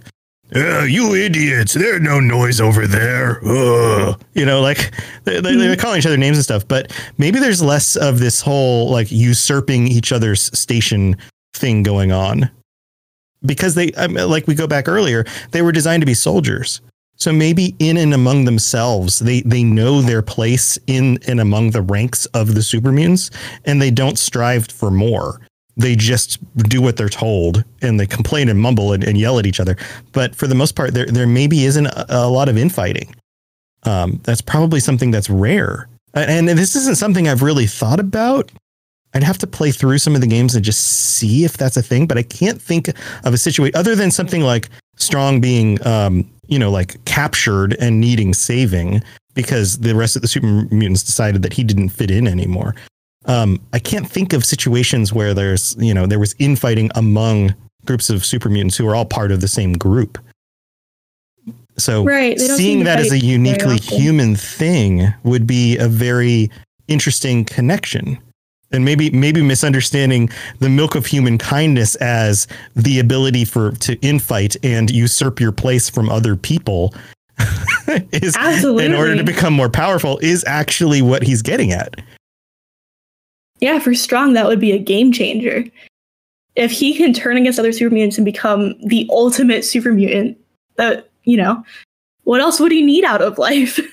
[0.55, 1.73] "Uh, you idiots!
[1.73, 3.39] There's no noise over there.
[3.43, 4.91] Ugh." You know, like
[5.23, 6.67] they, they, they're calling each other names and stuff.
[6.67, 11.17] But maybe there's less of this whole like usurping each other's station
[11.55, 12.51] thing going on
[13.45, 16.81] because they, I mean, like we go back earlier, they were designed to be soldiers.
[17.15, 21.81] So maybe in and among themselves, they they know their place in and among the
[21.81, 22.93] ranks of the super
[23.65, 25.41] and they don't strive for more.
[25.75, 29.45] They just do what they're told, and they complain and mumble and, and yell at
[29.45, 29.75] each other.
[30.13, 33.13] But for the most part, there there maybe isn't a, a lot of infighting.
[33.83, 38.49] Um, that's probably something that's rare, and, and this isn't something I've really thought about.
[39.13, 41.81] I'd have to play through some of the games and just see if that's a
[41.81, 42.89] thing, but I can't think
[43.23, 48.01] of a situation other than something like Strong being, um, you know, like captured and
[48.01, 49.01] needing saving
[49.33, 52.75] because the rest of the super mutants decided that he didn't fit in anymore.
[53.25, 58.09] Um, I can't think of situations where there's, you know, there was infighting among groups
[58.09, 60.17] of super mutants who are all part of the same group.
[61.77, 65.87] So Right, they don't seem seeing that as a uniquely human thing would be a
[65.87, 66.51] very
[66.89, 68.19] interesting connection
[68.71, 70.29] and maybe maybe misunderstanding
[70.59, 75.89] the milk of human kindness as the ability for to infight and usurp your place
[75.89, 76.93] from other people
[78.11, 81.95] is in order to become more powerful is actually what he's getting at.
[83.59, 85.65] Yeah, for Strong, that would be a game changer.
[86.55, 90.37] If he can turn against other super mutants and become the ultimate super mutant,
[90.75, 91.63] that, you know,
[92.23, 93.79] what else would he need out of life?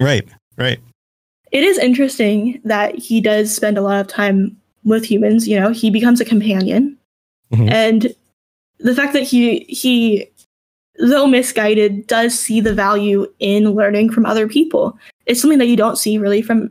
[0.00, 0.26] Right.
[0.56, 0.80] Right.
[1.52, 5.46] It is interesting that he does spend a lot of time with humans.
[5.46, 6.96] You know, he becomes a companion,
[7.52, 7.70] Mhm.
[7.70, 8.14] and
[8.78, 10.26] the fact that he he,
[10.98, 14.98] though misguided, does see the value in learning from other people.
[15.26, 16.70] It's something that you don't see really from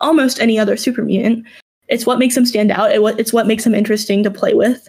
[0.00, 1.46] almost any other super mutant.
[1.88, 2.92] It's what makes him stand out.
[2.92, 4.88] It, what- it's what makes him interesting to play with.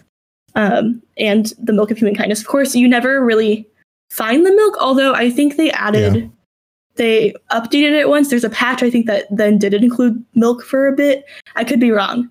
[0.54, 2.40] Um, and the milk of human kindness.
[2.40, 3.66] Of course, you never really
[4.10, 6.26] find the milk, although I think they added Yeah.
[6.96, 8.28] They updated it once.
[8.30, 11.24] There's a patch I think that then did include milk for a bit.
[11.56, 12.30] I could be wrong,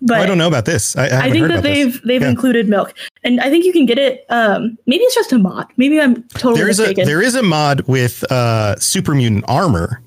[0.00, 0.96] but Oh, I don't know about this.
[0.96, 2.28] I, I, I think that they've they've Yeah.
[2.30, 4.24] included milk, and I think you can get it.
[4.30, 5.66] Um, maybe it's just a mod.
[5.76, 7.06] Maybe I'm totally There is a mistaken.
[7.06, 10.00] there is a mod with uh super mutant armor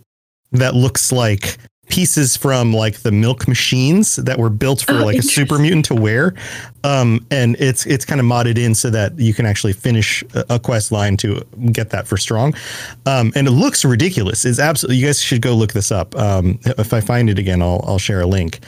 [0.53, 1.57] that looks like
[1.89, 5.85] pieces from like the milk machines that were built for Oh, like a super mutant
[5.85, 6.33] to wear.
[6.83, 10.59] Um and it's it's kind of modded in so that you can actually finish a,
[10.59, 12.53] quest line to get that for strong.
[13.05, 14.43] Um and it looks ridiculous.
[14.45, 16.15] It's absolutely you guys should go look this up.
[16.15, 18.59] Um if i find it again i'll i'll share a link.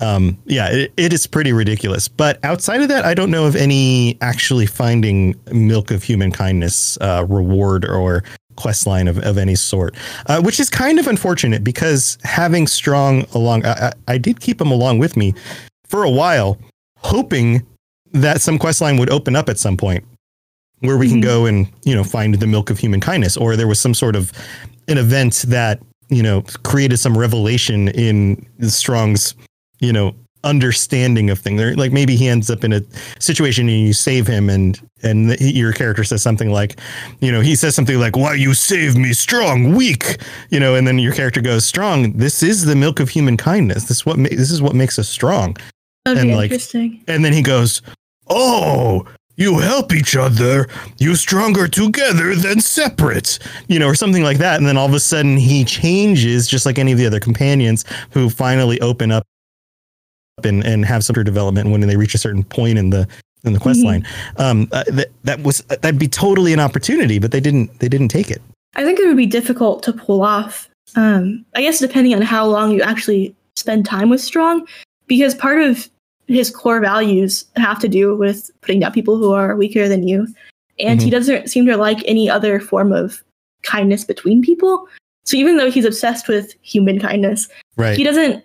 [0.00, 2.08] Um yeah it, it is pretty ridiculous.
[2.08, 6.98] But outside of that i don't know of any actually finding milk of human kindness
[7.00, 8.24] uh reward or
[8.56, 9.94] quest line of, of any sort
[10.26, 14.70] uh, which is kind of unfortunate because having strong along I, I, did keep him
[14.70, 15.34] along with me
[15.86, 16.58] for a while
[16.98, 17.66] hoping
[18.12, 20.04] that some quest line would open up at some point
[20.80, 21.22] where we can Mhm.
[21.24, 24.16] go and you know find the milk of human kindness or there was some sort
[24.16, 24.32] of
[24.88, 29.34] an event that you know created some revelation in strong's
[29.80, 30.14] you know
[30.44, 32.82] understanding of things There- like maybe he ends up in a
[33.18, 36.78] situation and you save him and and the, your character says something like
[37.20, 40.18] you know he says something like why you save me strong weak
[40.50, 43.84] you know and then your character goes strong this is the milk of human kindness
[43.84, 45.56] this what ma- this is what makes us strong
[46.04, 47.02] That'd and, be like, interesting.
[47.08, 47.80] and then he goes,
[48.28, 50.68] Oh, you help each other.
[50.98, 54.58] You stronger together than separate, you know, or something like that.
[54.58, 57.84] And then all of a sudden he changes, just like any of the other companions
[58.10, 59.24] who finally open up
[60.42, 63.06] and, and have some sort of development when they reach a certain point in the
[63.44, 63.84] in the quest Mhm.
[63.84, 64.06] line.
[64.38, 68.08] Um, uh, that that was that'd be totally an opportunity, but they didn't they didn't
[68.08, 68.40] take it.
[68.74, 70.68] I think it would be difficult to pull off.
[70.96, 74.66] Um, I guess depending on how long you actually spend time with Strong,
[75.06, 75.88] because part of
[76.26, 80.26] his core values have to do with putting down people who are weaker than you,
[80.78, 83.22] and he doesn't seem to like any other form of
[83.62, 84.88] kindness between people.
[85.24, 87.96] So even though he's obsessed with human kindness, Right.
[87.96, 88.42] he doesn't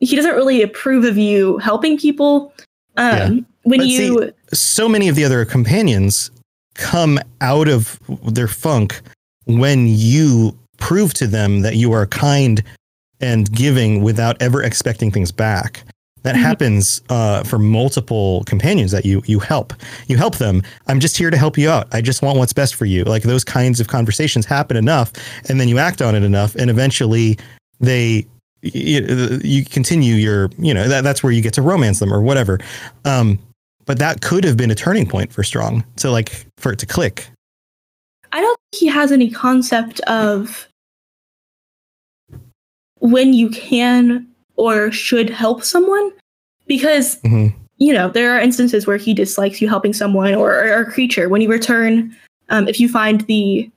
[0.00, 2.52] he doesn't really approve of you helping people.
[2.96, 3.28] Um, Yeah.
[3.64, 6.30] When But you so many of the other companions
[6.74, 9.00] come out of their funk
[9.46, 12.62] when you prove to them that you are kind
[13.20, 15.82] and giving without ever expecting things back.
[16.22, 16.40] That Mhm.
[16.40, 19.74] happens uh, for multiple companions that you you help.
[20.06, 20.62] You help them.
[20.86, 21.88] I'm just here to help you out.
[21.92, 23.04] I just want what's best for you.
[23.04, 25.12] Like those kinds of conversations happen enough,
[25.48, 27.38] and then you act on it enough, and eventually
[27.80, 28.26] they
[28.62, 32.20] you, you continue your you know that, that's where you get to romance them or
[32.20, 32.58] whatever.
[33.04, 33.38] Um,
[33.86, 36.86] but that could have been a turning point for Strong to like for it to
[36.86, 37.28] click.
[38.32, 40.68] I don't think he has any concept of
[43.00, 46.12] when you can or should help someone
[46.66, 47.54] because Mhm.
[47.78, 51.28] you know, there are instances where he dislikes you helping someone or, or a creature.
[51.28, 52.14] When you return,
[52.48, 53.70] um, if you find the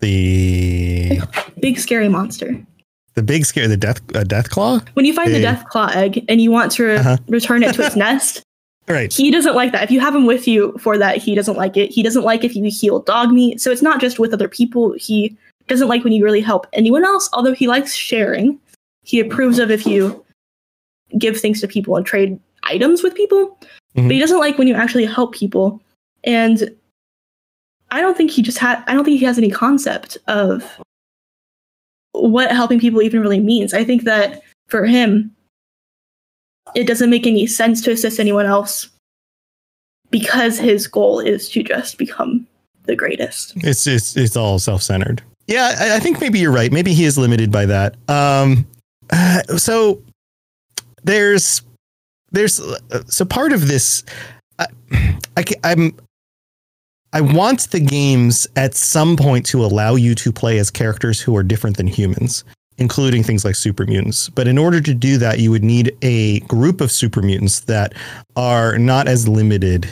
[0.00, 0.71] The
[1.62, 2.62] big scary monster,
[3.14, 4.86] the big scare, the death, uh, Deathclaw.
[4.94, 7.16] when you find the Deathclaw egg and you want to re- Uh-huh.
[7.28, 8.42] return it to its nest,
[8.88, 9.12] Right.
[9.12, 9.84] he doesn't like that.
[9.84, 11.90] If you have him with you for that, he doesn't like it.
[11.90, 13.60] He doesn't like if you heal dog meat.
[13.60, 14.94] So it's not just with other people.
[14.98, 15.36] He
[15.68, 18.58] doesn't like when you really help anyone else, although he likes sharing.
[19.04, 20.24] He approves of if you
[21.18, 23.56] give things to people and trade items with people.
[23.96, 24.04] Mhm.
[24.08, 25.80] But he doesn't like when you actually help people.
[26.24, 26.74] And
[27.90, 30.64] I don't think he just had I don't think he has any concept of
[32.12, 33.74] what helping people even really means.
[33.74, 35.34] I think that for him,
[36.74, 38.88] it doesn't make any sense to assist anyone else
[40.10, 42.46] because his goal is to just become
[42.84, 43.52] the greatest.
[43.56, 45.22] It's it's it's all self centered.
[45.46, 46.70] Yeah, I, I think maybe you're right.
[46.72, 47.96] Maybe he is limited by that.
[48.08, 48.66] Um,
[49.10, 50.00] uh, so
[51.02, 51.62] there's
[52.30, 54.04] there's uh, so part of this.
[54.58, 54.66] I,
[55.36, 55.96] I ca- I'm
[57.12, 61.36] I want the games at some point to allow you to play as characters who
[61.36, 62.42] are different than humans,
[62.78, 64.30] including things like super mutants.
[64.30, 67.92] But in order to do that, you would need a group of super mutants that
[68.36, 69.86] are not as limited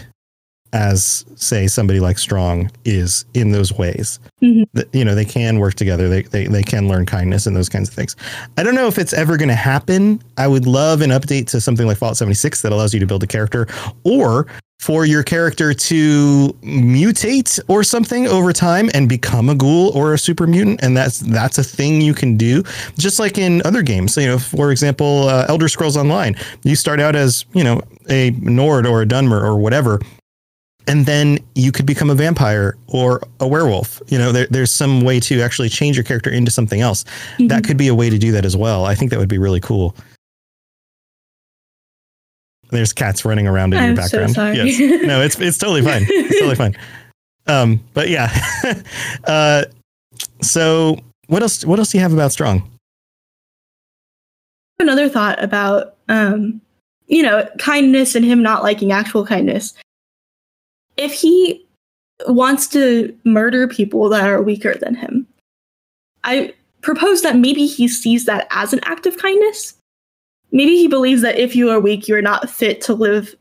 [0.72, 4.66] as say somebody like strong is in those ways Mhm.
[4.92, 7.88] you know they can work together they, they they can learn kindness and those kinds
[7.88, 8.14] of things
[8.56, 11.61] i don't know if it's ever going to happen i would love an update to
[11.61, 13.66] something like fallout 76 that allows you to build a character
[14.04, 14.46] or
[14.80, 20.18] for your character to mutate or something over time and become a ghoul or a
[20.18, 22.62] super mutant and that's that's a thing you can do
[22.96, 26.74] just like in other games so, you know for example uh, elder scrolls online you
[26.74, 30.00] start out as you know a nord or a dunmer or whatever
[30.86, 34.02] and then you could become a vampire or a werewolf.
[34.08, 37.04] You know, there, there's some way to actually change your character into something else.
[37.38, 38.86] That could be a way to do that as well.
[38.86, 39.94] I think that would be really cool.
[42.70, 44.35] There's cats running around in your I'm so background.
[44.35, 44.56] sorry.
[44.56, 45.04] Yes.
[45.04, 46.04] No, it's it's totally fine.
[46.09, 46.76] It's totally fine.
[47.46, 48.30] Um, but yeah.
[49.24, 49.64] uh,
[50.40, 51.64] so what else?
[51.64, 52.70] What else do you have about strong?
[54.80, 56.61] another thought about um
[57.06, 59.74] you know kindness and him not liking actual kindness
[60.96, 61.64] if he
[62.26, 65.26] wants to murder people that are weaker than him
[66.24, 69.74] i propose that maybe he sees that as an act of kindness
[70.52, 73.34] maybe he believes that if you are weak you are not fit to live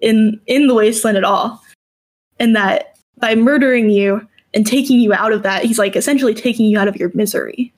[0.00, 1.62] in in the wasteland at all
[2.38, 6.66] and that by murdering you and taking you out of that he's like essentially taking
[6.66, 7.72] you out of your misery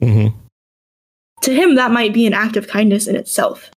[0.00, 0.28] hmm
[1.42, 3.70] to him that might be an act of kindness in itself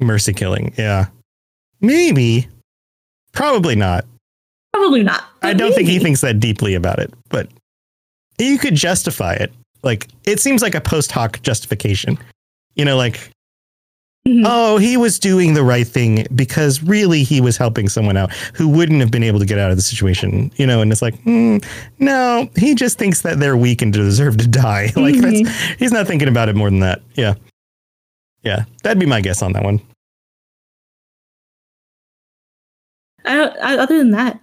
[0.00, 0.72] Mercy killing.
[0.76, 1.06] Yeah.
[1.80, 2.48] Maybe.
[3.32, 4.04] Probably not.
[4.72, 5.24] Probably not.
[5.42, 7.48] I don't think he thinks that deeply about it, but
[8.38, 9.52] you could justify it.
[9.82, 12.18] Like it seems like a post hoc justification.
[12.74, 13.30] You know, like,
[14.28, 14.42] Mhm.
[14.46, 18.68] oh, he was doing the right thing because really he was helping someone out who
[18.68, 20.50] wouldn't have been able to get out of the situation.
[20.56, 21.64] You know, and it's like, mm,
[21.98, 24.92] no, he just thinks that they're weak and deserve to die.
[24.96, 25.44] like Mhm.
[25.44, 27.00] that's he's not thinking about it more than that.
[27.14, 27.34] Yeah.
[28.42, 28.64] Yeah.
[28.82, 29.80] That'd be my guess on that one.
[33.24, 34.40] I I, other than that,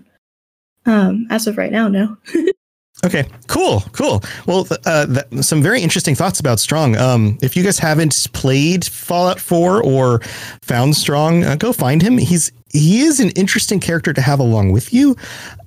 [0.86, 2.18] um, as of right now, no.
[3.06, 4.24] Okay, cool, cool.
[4.48, 6.98] Well, uh, some very interesting thoughts about Strong.
[6.98, 10.22] Um, if you guys haven't played Fallout 4 or
[10.64, 12.18] found Strong, uh, go find him.
[12.18, 15.16] He's he is an interesting character to have along with you,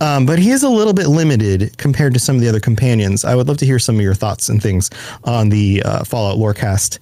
[0.01, 3.24] um, but he is a little bit limited compared to some of the other companions.
[3.24, 4.90] I would love to hear some of your thoughts and things
[5.24, 6.98] on the uh, Fallout Lorecast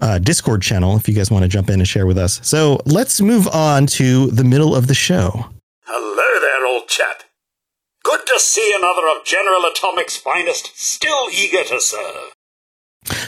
[0.00, 2.40] uh, Discord channel if you guys want to jump in and share with us.
[2.46, 5.46] So let's move on to the middle of the show.
[5.86, 7.22] Hello there, old chap.
[8.08, 12.32] Good to see another of General Atomic's finest, still eager to serve.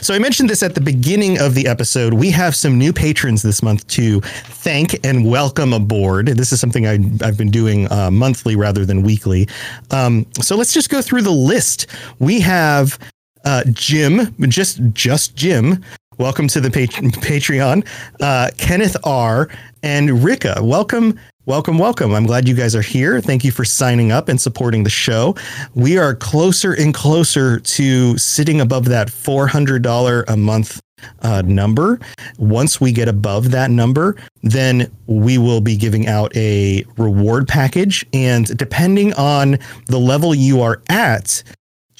[0.01, 2.15] So I mentioned this at the beginning of the episode.
[2.15, 6.29] We have some new patrons this month to thank and welcome aboard.
[6.29, 9.47] This is something I, I've been doing uh, monthly rather than weekly.
[9.91, 11.85] Um, so let's just go through the list.
[12.17, 12.97] We have
[13.45, 15.85] uh, Jim, just just Jim.
[16.17, 16.89] Welcome to the pat-
[17.23, 17.87] Patreon.
[18.19, 19.49] Uh, Kenneth R.
[19.81, 20.59] and Rika.
[20.61, 21.17] Welcome.
[21.45, 22.13] Welcome, welcome.
[22.13, 23.19] I'm glad you guys are here.
[23.21, 25.35] Thank you for signing up and supporting the show.
[25.73, 30.79] We are closer and closer to sitting above that $400 a month
[31.23, 31.99] uh, number.
[32.37, 38.05] Once we get above that number, then we will be giving out a reward package.
[38.13, 39.57] And depending on
[39.87, 41.41] the level you are at,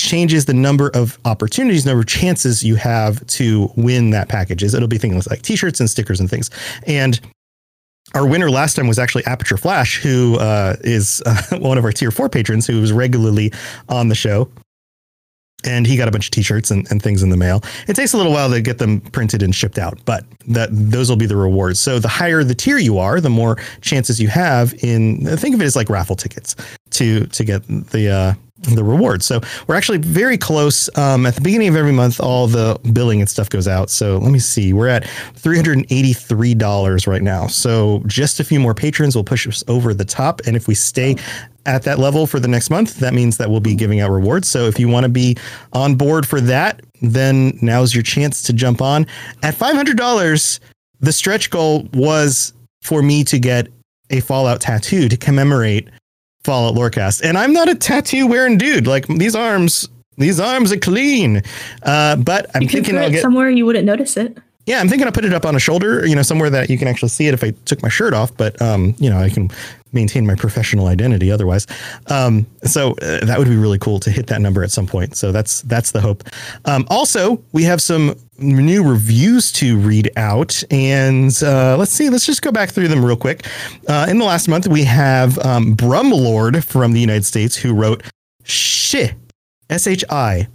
[0.01, 4.73] changes the number of opportunities, number of chances you have to win that packages.
[4.73, 6.49] It'll be things like t-shirts and stickers and things.
[6.87, 7.19] And
[8.13, 11.91] our winner last time was actually Aperture Flash, who uh, is uh, one of our
[11.91, 13.53] tier four patrons who was regularly
[13.89, 14.49] on the show.
[15.63, 17.63] and he got a bunch of t-shirts and, and things in the mail.
[17.87, 21.09] It takes a little while to get them printed and shipped out, but that those
[21.09, 21.79] will be the rewards.
[21.79, 25.61] So the higher the tier you are, the more chances you have in think of
[25.61, 26.55] it as like raffle tickets
[26.91, 29.25] to to get the uh the rewards.
[29.25, 30.89] So we're actually very close.
[30.97, 33.89] Um, at the beginning of every month, all the billing and stuff goes out.
[33.89, 34.73] So let me see.
[34.73, 37.47] We're at $383 right now.
[37.47, 40.41] So just a few more patrons will push us over the top.
[40.45, 41.15] And if we stay
[41.65, 44.47] at that level for the next month, that means that we'll be giving out rewards.
[44.47, 45.37] So if you want to be
[45.73, 49.05] on board for that, then now's your chance to jump on.
[49.43, 50.59] At $500,
[50.99, 53.67] the stretch goal was for me to get
[54.09, 55.89] a Fallout tattoo to commemorate
[56.43, 57.21] Fallout Lorecast.
[57.23, 58.87] And I'm not a tattoo wearing dude.
[58.87, 59.87] Like these arms,
[60.17, 61.41] these arms are clean.
[61.83, 63.21] Uh, but I'm You thinking put I'll it get.
[63.21, 64.37] somewhere you wouldn't notice it.
[64.67, 66.77] Yeah, I'm thinking I'll put it up on a shoulder, you know, somewhere that you
[66.77, 68.35] can actually see it if I took my shirt off.
[68.37, 69.49] But um, you know, I can
[69.91, 71.65] maintain my professional identity otherwise.
[72.07, 75.17] Um, so uh, that would be really cool to hit that number at some point.
[75.17, 76.23] So that's that's the hope.
[76.65, 82.09] Um, also, we have some new reviews to read out, and uh, let's see.
[82.09, 83.45] Let's just go back through them real quick.
[83.87, 88.03] Uh, in the last month, we have um, Brumlord from the United States who wrote
[88.43, 89.11] "shi,"
[89.69, 90.47] S H I.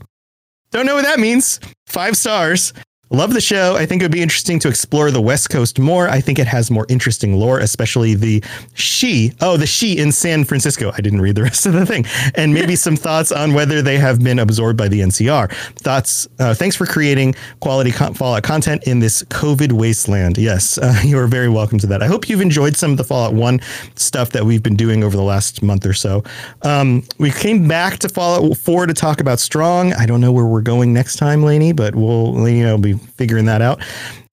[0.71, 1.61] Don't know what that means.
[1.87, 2.73] Five stars.
[3.11, 3.77] Love the show.
[3.77, 6.09] I think it would be interesting to explore the West Coast more.
[6.09, 8.43] I think it has more interesting lore, especially the
[8.75, 9.33] she.
[9.41, 10.91] Oh, the she in San Francisco.
[10.93, 12.05] I didn't read the rest of the thing.
[12.35, 15.53] And maybe some thoughts on whether they have been absorbed by the NCR.
[15.77, 16.27] Thoughts.
[16.41, 20.37] Uh, thanks for creating quality con- Fallout content in this COVID wasteland.
[20.37, 22.03] Yes, uh, you are very welcome to that.
[22.03, 23.61] I hope you've enjoyed some of the Fallout 1
[23.95, 26.25] stuff that we've been doing over the last month or so.
[26.63, 29.93] Um, we came back to Fallout 4 to talk about Strong.
[29.93, 33.47] I don't know where we're going next time, Laney, but we'll, Laney and I figuring
[33.47, 33.81] that out.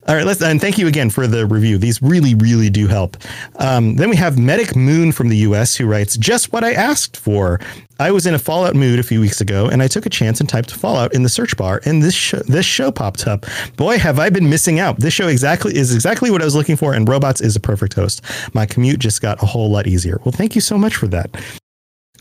[0.06, 1.78] All right, let's and thank you again for the review.
[1.78, 3.16] These really, really do help.
[3.56, 7.16] Um, then we have Medic Moon from the US who writes, Just what I asked
[7.16, 7.62] for.
[8.00, 10.42] I was in a Fallout mood a few weeks ago and I took a chance
[10.42, 13.46] and typed Fallout in the search bar and this show, this show popped up.
[13.78, 15.00] Boy, have I been missing out.
[15.00, 17.94] This show exactly is exactly what I was looking for and Robots is a perfect
[17.94, 18.22] host.
[18.54, 20.20] My commute just got a whole lot easier.
[20.26, 21.30] Well, thank you so much for that.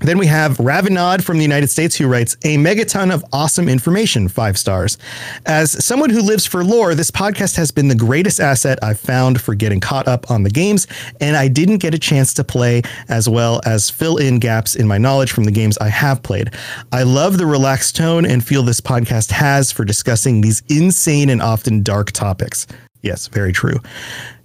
[0.03, 4.27] Then we have Ravinod from the United States who writes a megaton of awesome information,
[4.29, 4.99] five stars.
[5.47, 9.41] As someone who lives for lore, this podcast has been the greatest asset I've found
[9.41, 10.89] for getting caught up on the games,
[11.21, 14.89] and I didn't get a chance to play as well as fill in gaps in
[14.89, 16.51] my knowledge from the games I have played.
[16.91, 21.41] I love the relaxed tone and feel this podcast has for discussing these insane and
[21.41, 22.67] often dark topics.
[23.03, 23.79] Yes, very true.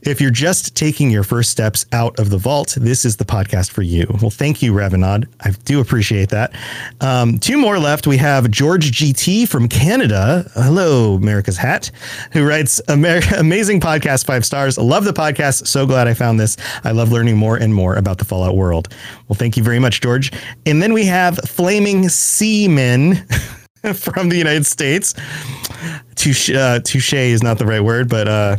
[0.08, 3.72] If you're just taking your first steps out of the vault, this is the podcast
[3.72, 4.08] for you.
[4.22, 5.28] Well, thank you, Ravinod.
[5.42, 6.54] I do appreciate that.
[7.02, 8.08] Um, two more left.
[8.08, 10.50] We have George GT from Canada.
[10.54, 11.92] Hello, America's Hat,
[12.32, 14.78] who writes Amer- amazing podcast, five stars.
[14.78, 15.68] Love the podcast.
[15.68, 16.56] So glad I found this.
[16.86, 18.88] I love learning more and more about the Fallout world.
[19.28, 20.32] Well, thank you very much, George.
[20.66, 23.28] And then we have Flaming Seamen.
[23.94, 25.14] from the United States.
[26.16, 28.58] Touche, uh, touche is not the right word, but uh,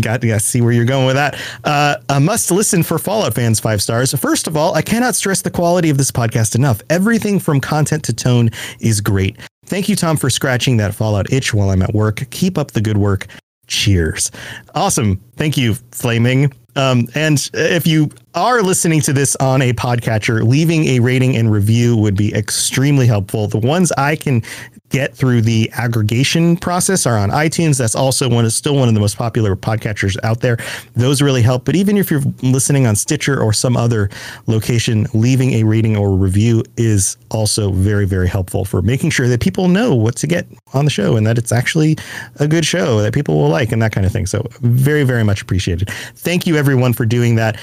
[0.00, 1.40] got to see where you're going with that.
[1.64, 4.12] Uh, a must listen for Fallout fans, five stars.
[4.14, 6.82] First of all, I cannot stress the quality of this podcast enough.
[6.90, 9.36] Everything from content to tone is great.
[9.66, 12.28] Thank you, Tom, for scratching that Fallout itch while I'm at work.
[12.30, 13.26] Keep up the good work.
[13.66, 14.30] Cheers.
[14.74, 15.22] Awesome.
[15.36, 16.52] Thank you, Flaming.
[16.76, 21.50] Um, and if you are listening to this on a podcatcher, leaving a rating and
[21.50, 23.48] review would be extremely helpful.
[23.48, 24.42] The ones I can
[24.90, 27.78] get through the aggregation process are on iTunes.
[27.78, 30.58] That's also one is still one of the most popular podcatchers out there.
[30.94, 31.64] Those really help.
[31.64, 34.10] But even if you're listening on Stitcher or some other
[34.46, 39.40] location, leaving a rating or review is also very, very helpful for making sure that
[39.40, 41.96] people know what to get on the show and that it's actually
[42.40, 44.26] a good show that people will like and that kind of thing.
[44.26, 45.88] So very, very much appreciated.
[46.16, 47.58] Thank you everyone for doing that.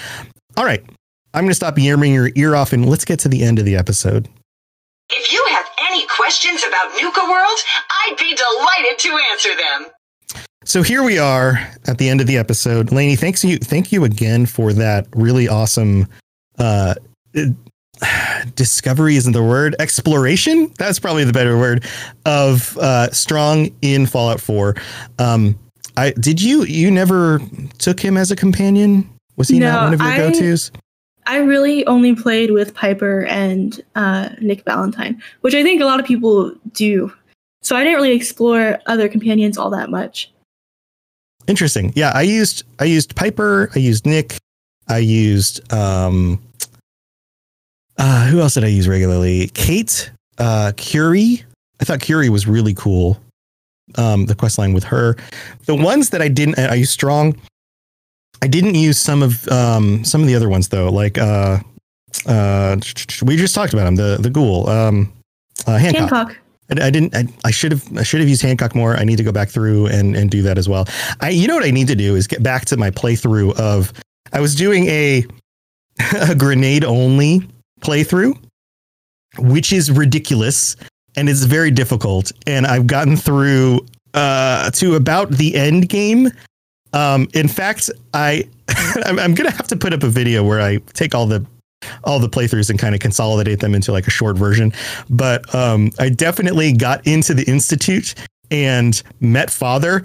[0.55, 0.83] All right.
[1.33, 3.65] I'm going to stop yammering your ear off and let's get to the end of
[3.65, 4.27] the episode.
[5.09, 5.56] If you have
[6.27, 7.57] questions about Nuka World,
[7.89, 9.85] I'd be delighted to answer them.
[10.65, 11.53] So here we are
[11.87, 12.91] at the end of the episode.
[12.91, 16.05] Lainey, thanks you thank you again for that really awesome
[16.59, 16.95] uh
[18.55, 21.85] discovery isn't the word exploration that's probably the better word
[22.25, 24.75] of uh strong in fallout 4
[25.19, 25.57] um
[25.95, 27.39] i did you you never
[27.79, 30.71] took him as a companion was he No, not one of your I- go-to's
[31.27, 35.99] I really only played with Piper and uh, Nick Valentine, which I think a lot
[35.99, 37.11] of people do.
[37.61, 40.31] So I didn't really explore other companions all that much.
[41.47, 41.91] Interesting.
[41.95, 44.37] Yeah, I used I used Piper, I used Nick,
[44.87, 46.41] I used um
[47.97, 49.49] uh who else did I use regularly?
[49.49, 51.43] Cait, uh Curie.
[51.79, 53.19] I thought Curie was really cool.
[53.95, 55.15] Um the quest line with her.
[55.65, 57.35] The ones that I didn't I used strong.
[58.41, 61.59] I didn't use some of um some of the other ones though, like uh
[62.25, 62.77] uh
[63.23, 64.69] we just talked about him, the the ghoul.
[64.69, 65.13] Um
[65.65, 66.09] uh Hancock.
[66.11, 66.37] Hancock.
[66.69, 67.15] I, I didn't.
[67.15, 67.97] I, I should have.
[67.97, 68.97] I should have used Hancock more.
[68.97, 70.87] I need to go back through and and do that as well.
[71.21, 71.29] I.
[71.29, 73.93] You know what I need to do is get back to my playthrough of.
[74.33, 75.25] I was doing a
[76.29, 77.47] a grenade only
[77.81, 78.37] playthrough,
[79.39, 80.75] which is ridiculous
[81.17, 82.31] and it's very difficult.
[82.45, 86.29] And I've gotten through uh, to about the end game.
[86.93, 88.47] Um, in fact, I
[89.05, 91.45] I'm, I'm gonna have to put up a video where I take all the
[92.03, 94.73] all the playthroughs and kind of consolidate them into like a short version.
[95.09, 98.15] But um, I definitely got into the institute
[98.49, 100.03] and met father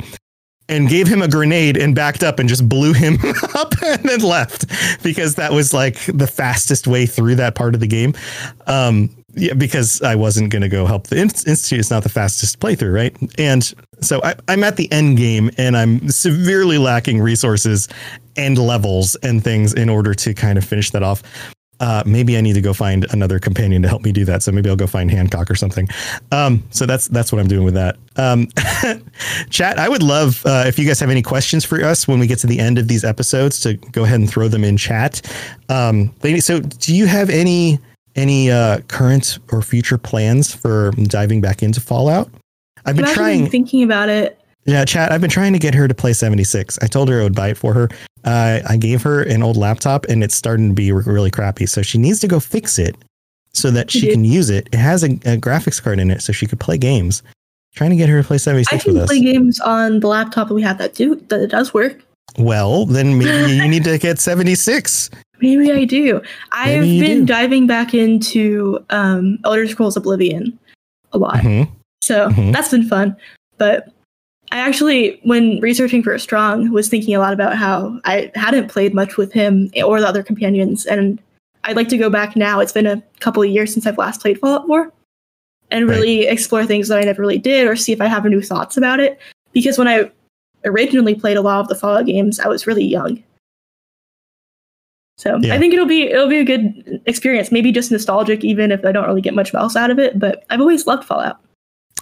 [0.68, 3.18] and gave him a grenade and backed up and just blew him
[3.54, 4.66] up and then left
[5.02, 8.14] because that was like the fastest way through that part of the game.
[8.66, 11.78] Um, yeah, because I wasn't going to go help the institute.
[11.78, 13.16] It's not the fastest playthrough, right?
[13.38, 17.88] And so I, I'm at the end game and I'm severely lacking resources
[18.36, 21.22] and levels and things in order to kind of finish that off
[21.82, 24.44] uh, maybe I need to go find another companion to help me do that.
[24.44, 25.88] So maybe I'll go find Hancock or something.
[26.30, 27.96] Um, so that's that's what I'm doing with that.
[28.16, 28.48] Um,
[29.50, 32.28] chat, I would love uh, if you guys have any questions for us when we
[32.28, 35.22] get to the end of these episodes to go ahead and throw them in chat.
[35.68, 37.80] Um, so do you have any
[38.16, 42.30] any uh, current or future plans for diving back into Fallout?
[42.84, 44.38] I've been trying thinking about it.
[44.64, 45.10] Yeah, chat.
[45.10, 46.78] I've been trying to get her to play 76.
[46.82, 47.88] I told her I would buy it for her.
[48.24, 51.66] Uh, I gave her an old laptop and it's starting to be really crappy.
[51.66, 52.96] So she needs to go fix it
[53.52, 54.68] so that she can use it.
[54.72, 57.22] It has a, a, graphics card in it so she could play games.
[57.74, 59.08] Trying to get her to play 76 I can with us.
[59.08, 62.00] play games on the laptop that we have that do that it does work.
[62.38, 65.10] Well, then maybe you need to get 76.
[65.42, 66.22] Maybe I do.
[66.52, 67.26] I have been do.
[67.26, 70.58] diving back into um, Elder Scrolls Oblivion
[71.12, 71.34] a lot.
[71.34, 71.70] Mm-hmm.
[72.00, 72.52] So mm-hmm.
[72.52, 73.16] that's been fun.
[73.58, 73.92] But
[74.52, 78.94] I actually, when researching for Strong, was thinking a lot about how I hadn't played
[78.94, 81.20] much with him or the other companions, and
[81.64, 82.60] I'd like to go back now.
[82.60, 84.92] It's been a couple of years since I've last played Fallout 4,
[85.70, 86.32] and really right.
[86.32, 89.00] explore things that I never really did, or see if I have new thoughts about
[89.00, 89.18] it.
[89.52, 90.10] Because when I
[90.64, 93.22] originally played a lot of the Fallout games, I was really young.
[95.22, 95.54] So yeah.
[95.54, 97.52] I think it'll be it'll be a good experience.
[97.52, 100.18] Maybe just nostalgic, even if I don't really get much else out of it.
[100.18, 101.38] But I've always loved Fallout.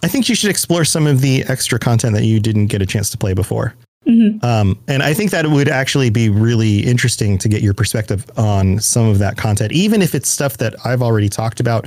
[0.02, 2.86] I think you should explore some of the extra content that you didn't get a
[2.86, 3.74] chance to play before.
[4.06, 4.42] Mm-hmm.
[4.42, 8.24] Um, and I think that it would actually be really interesting to get your perspective
[8.38, 11.86] on some of that content, even if it's stuff that I've already talked about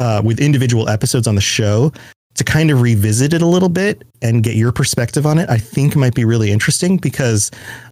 [0.00, 1.92] uh, with individual episodes on the show.
[2.36, 5.58] To kind of revisit it a little bit and get your perspective on it, I
[5.58, 7.50] think might be really interesting because,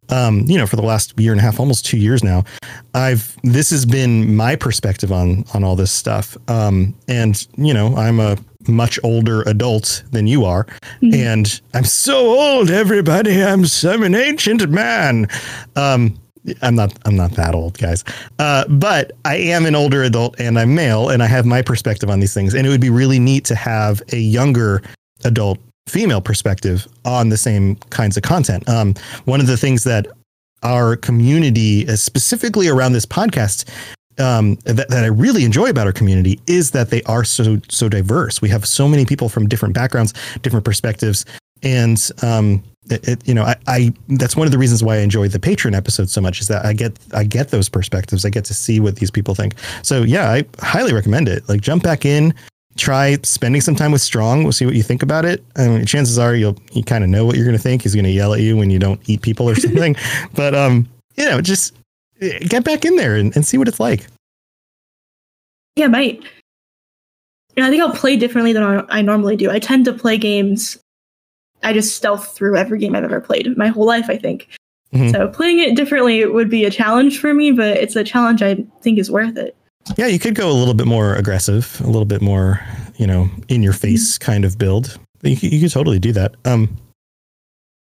[0.09, 2.43] um, you know, for the last year and a half, almost two years now,
[2.95, 6.37] I've this has been my perspective on on all this stuff.
[6.49, 8.37] Um, and you know, I'm a
[8.69, 10.65] much older adult than you are.
[10.65, 11.15] Mm-hmm.
[11.15, 13.43] And I'm so old, everybody.
[13.43, 15.29] I'm some an ancient man.
[15.77, 16.19] Um,
[16.61, 18.05] I'm not I'm not that old, guys.
[18.39, 22.11] Uh, but I am an older adult and I'm male and I have my perspective
[22.11, 22.55] on these things.
[22.55, 24.83] And it would be really neat to have a younger
[25.25, 28.69] adult female perspective on the same kinds of content.
[28.69, 30.07] Um, one of the things that
[30.63, 33.69] our community, uh, specifically around this podcast,
[34.19, 37.89] um, that, that I really enjoy about our community is that they are so so
[37.89, 38.43] diverse.
[38.43, 40.13] We have so many people from different backgrounds,
[40.43, 41.25] different perspectives,
[41.63, 45.01] and um, it, it, you know, I, I that's one of the reasons why I
[45.01, 48.25] enjoy the Patreon episodes so much is that I get I get those perspectives.
[48.25, 49.55] I get to see what these people think.
[49.83, 51.49] So yeah, I highly recommend it.
[51.49, 52.35] Like jump back in,
[52.77, 54.43] try spending some time with Strong.
[54.43, 55.45] We'll see what you think about it.
[55.57, 57.83] I mean, chances are you'll you kind of know what you're going to think.
[57.83, 59.97] He's going to yell at you when you don't eat people or something.
[60.35, 61.75] but um, you know, just
[62.21, 64.07] get back in there and, and see what it's like.
[65.77, 66.23] Yeah, might.
[67.57, 69.51] I think I'll play differently than I normally do.
[69.51, 70.79] I tend to play games.
[71.63, 74.09] I just stealth through every game I've ever played my whole life.
[74.09, 74.49] I think.
[74.93, 75.11] Mm-hmm.
[75.11, 78.57] So playing it differently would be a challenge for me, but it's a challenge I
[78.83, 79.57] think is worth it.
[79.97, 82.61] Yeah, you could go a little bit more aggressive, a little bit more,
[82.97, 84.31] you know, in your face mm-hmm.
[84.31, 84.99] kind of build.
[85.23, 86.35] You, you could totally do that.
[86.45, 86.77] Um,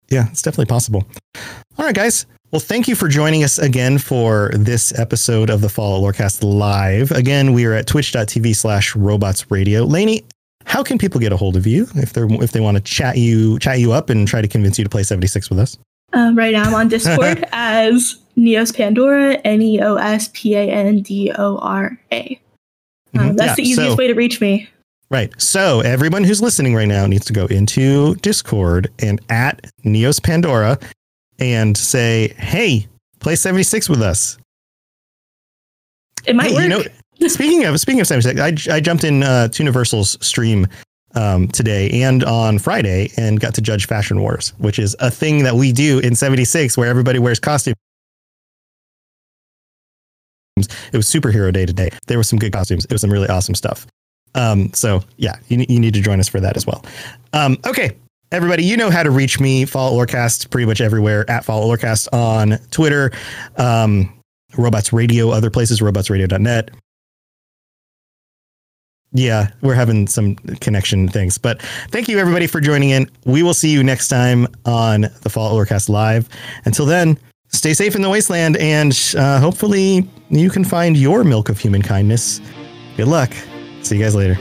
[0.08, 1.06] yeah, it's definitely possible.
[1.78, 2.26] All right, guys.
[2.52, 7.10] Well, thank you for joining us again for this episode of the Fallout Lorecast Live.
[7.10, 9.82] Again, we are at twitch.tv slash robots radio.
[9.82, 10.24] Lainey,
[10.66, 13.16] how can people get a hold of you if they're if they want to chat
[13.16, 15.78] you chat you up and try to convince you to play 76 with us?
[16.12, 20.68] Um, right now I'm on Discord as Neos Pandora, N E O S P A
[20.68, 22.40] N D O R A.
[23.14, 23.36] Um, mm-hmm.
[23.36, 24.68] That's yeah, the easiest so, way to reach me.
[25.08, 25.32] Right.
[25.40, 30.78] So everyone who's listening right now needs to go into Discord and at Neos Pandora
[31.38, 32.88] and say, "Hey,
[33.20, 34.36] play 76 with us."
[36.26, 36.62] It might hey, work.
[36.64, 36.82] You know,
[37.26, 40.66] speaking of speaking of 76, I, I jumped in uh, Universal's stream
[41.14, 45.42] um, today and on Friday and got to judge Fashion Wars, which is a thing
[45.44, 47.76] that we do in 76 where everybody wears costumes.
[50.56, 51.90] It was superhero day today.
[52.06, 52.84] There were some good costumes.
[52.84, 53.86] It was some really awesome stuff.
[54.34, 56.84] Um, so yeah, you, you need to join us for that as well.
[57.32, 57.96] Um, okay,
[58.32, 59.64] everybody, you know how to reach me.
[59.64, 63.10] Fallout Lorecast pretty much everywhere at Fallout Lorecast on Twitter,
[63.56, 64.12] um,
[64.56, 66.70] Robots Radio, other places, robotsradio.net.
[69.12, 73.10] Yeah, we're having some connection things, but thank you everybody for joining in.
[73.24, 76.28] We will see you next time on the Fall Lorecast Live.
[76.64, 81.48] Until then, stay safe in the wasteland, and uh, hopefully you can find your milk
[81.48, 82.40] of human kindness.
[82.96, 83.32] Good luck.
[83.82, 84.36] See you guys later.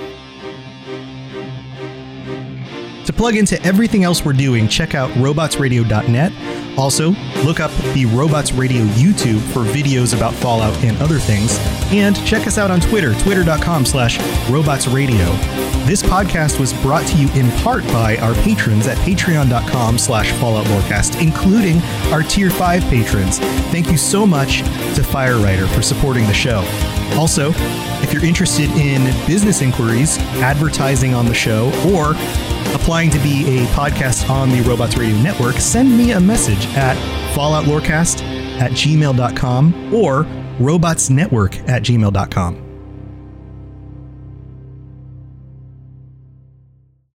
[3.16, 6.78] Plug into everything else we're doing, check out robotsradio.net.
[6.78, 7.12] Also,
[7.44, 11.58] look up the Robots Radio YouTube for videos about Fallout and other things.
[11.92, 15.26] And check us out on Twitter, twitter.com slash robotsradio.
[15.86, 20.66] This podcast was brought to you in part by our patrons at patreon.com slash Fallout
[20.66, 21.80] Lorecast, including
[22.12, 23.40] our Tier 5 patrons.
[23.70, 26.60] Thank you so much to Firewriter for supporting the show.
[27.18, 27.52] Also,
[28.02, 32.16] if you're interested in business inquiries, advertising on the show, or
[32.76, 36.96] applying to be a podcast on the Robots Radio Network, send me a message at
[37.36, 38.22] falloutlorecast
[38.60, 40.26] at gmail.com or
[40.60, 42.65] robotsnetwork at gmail.com.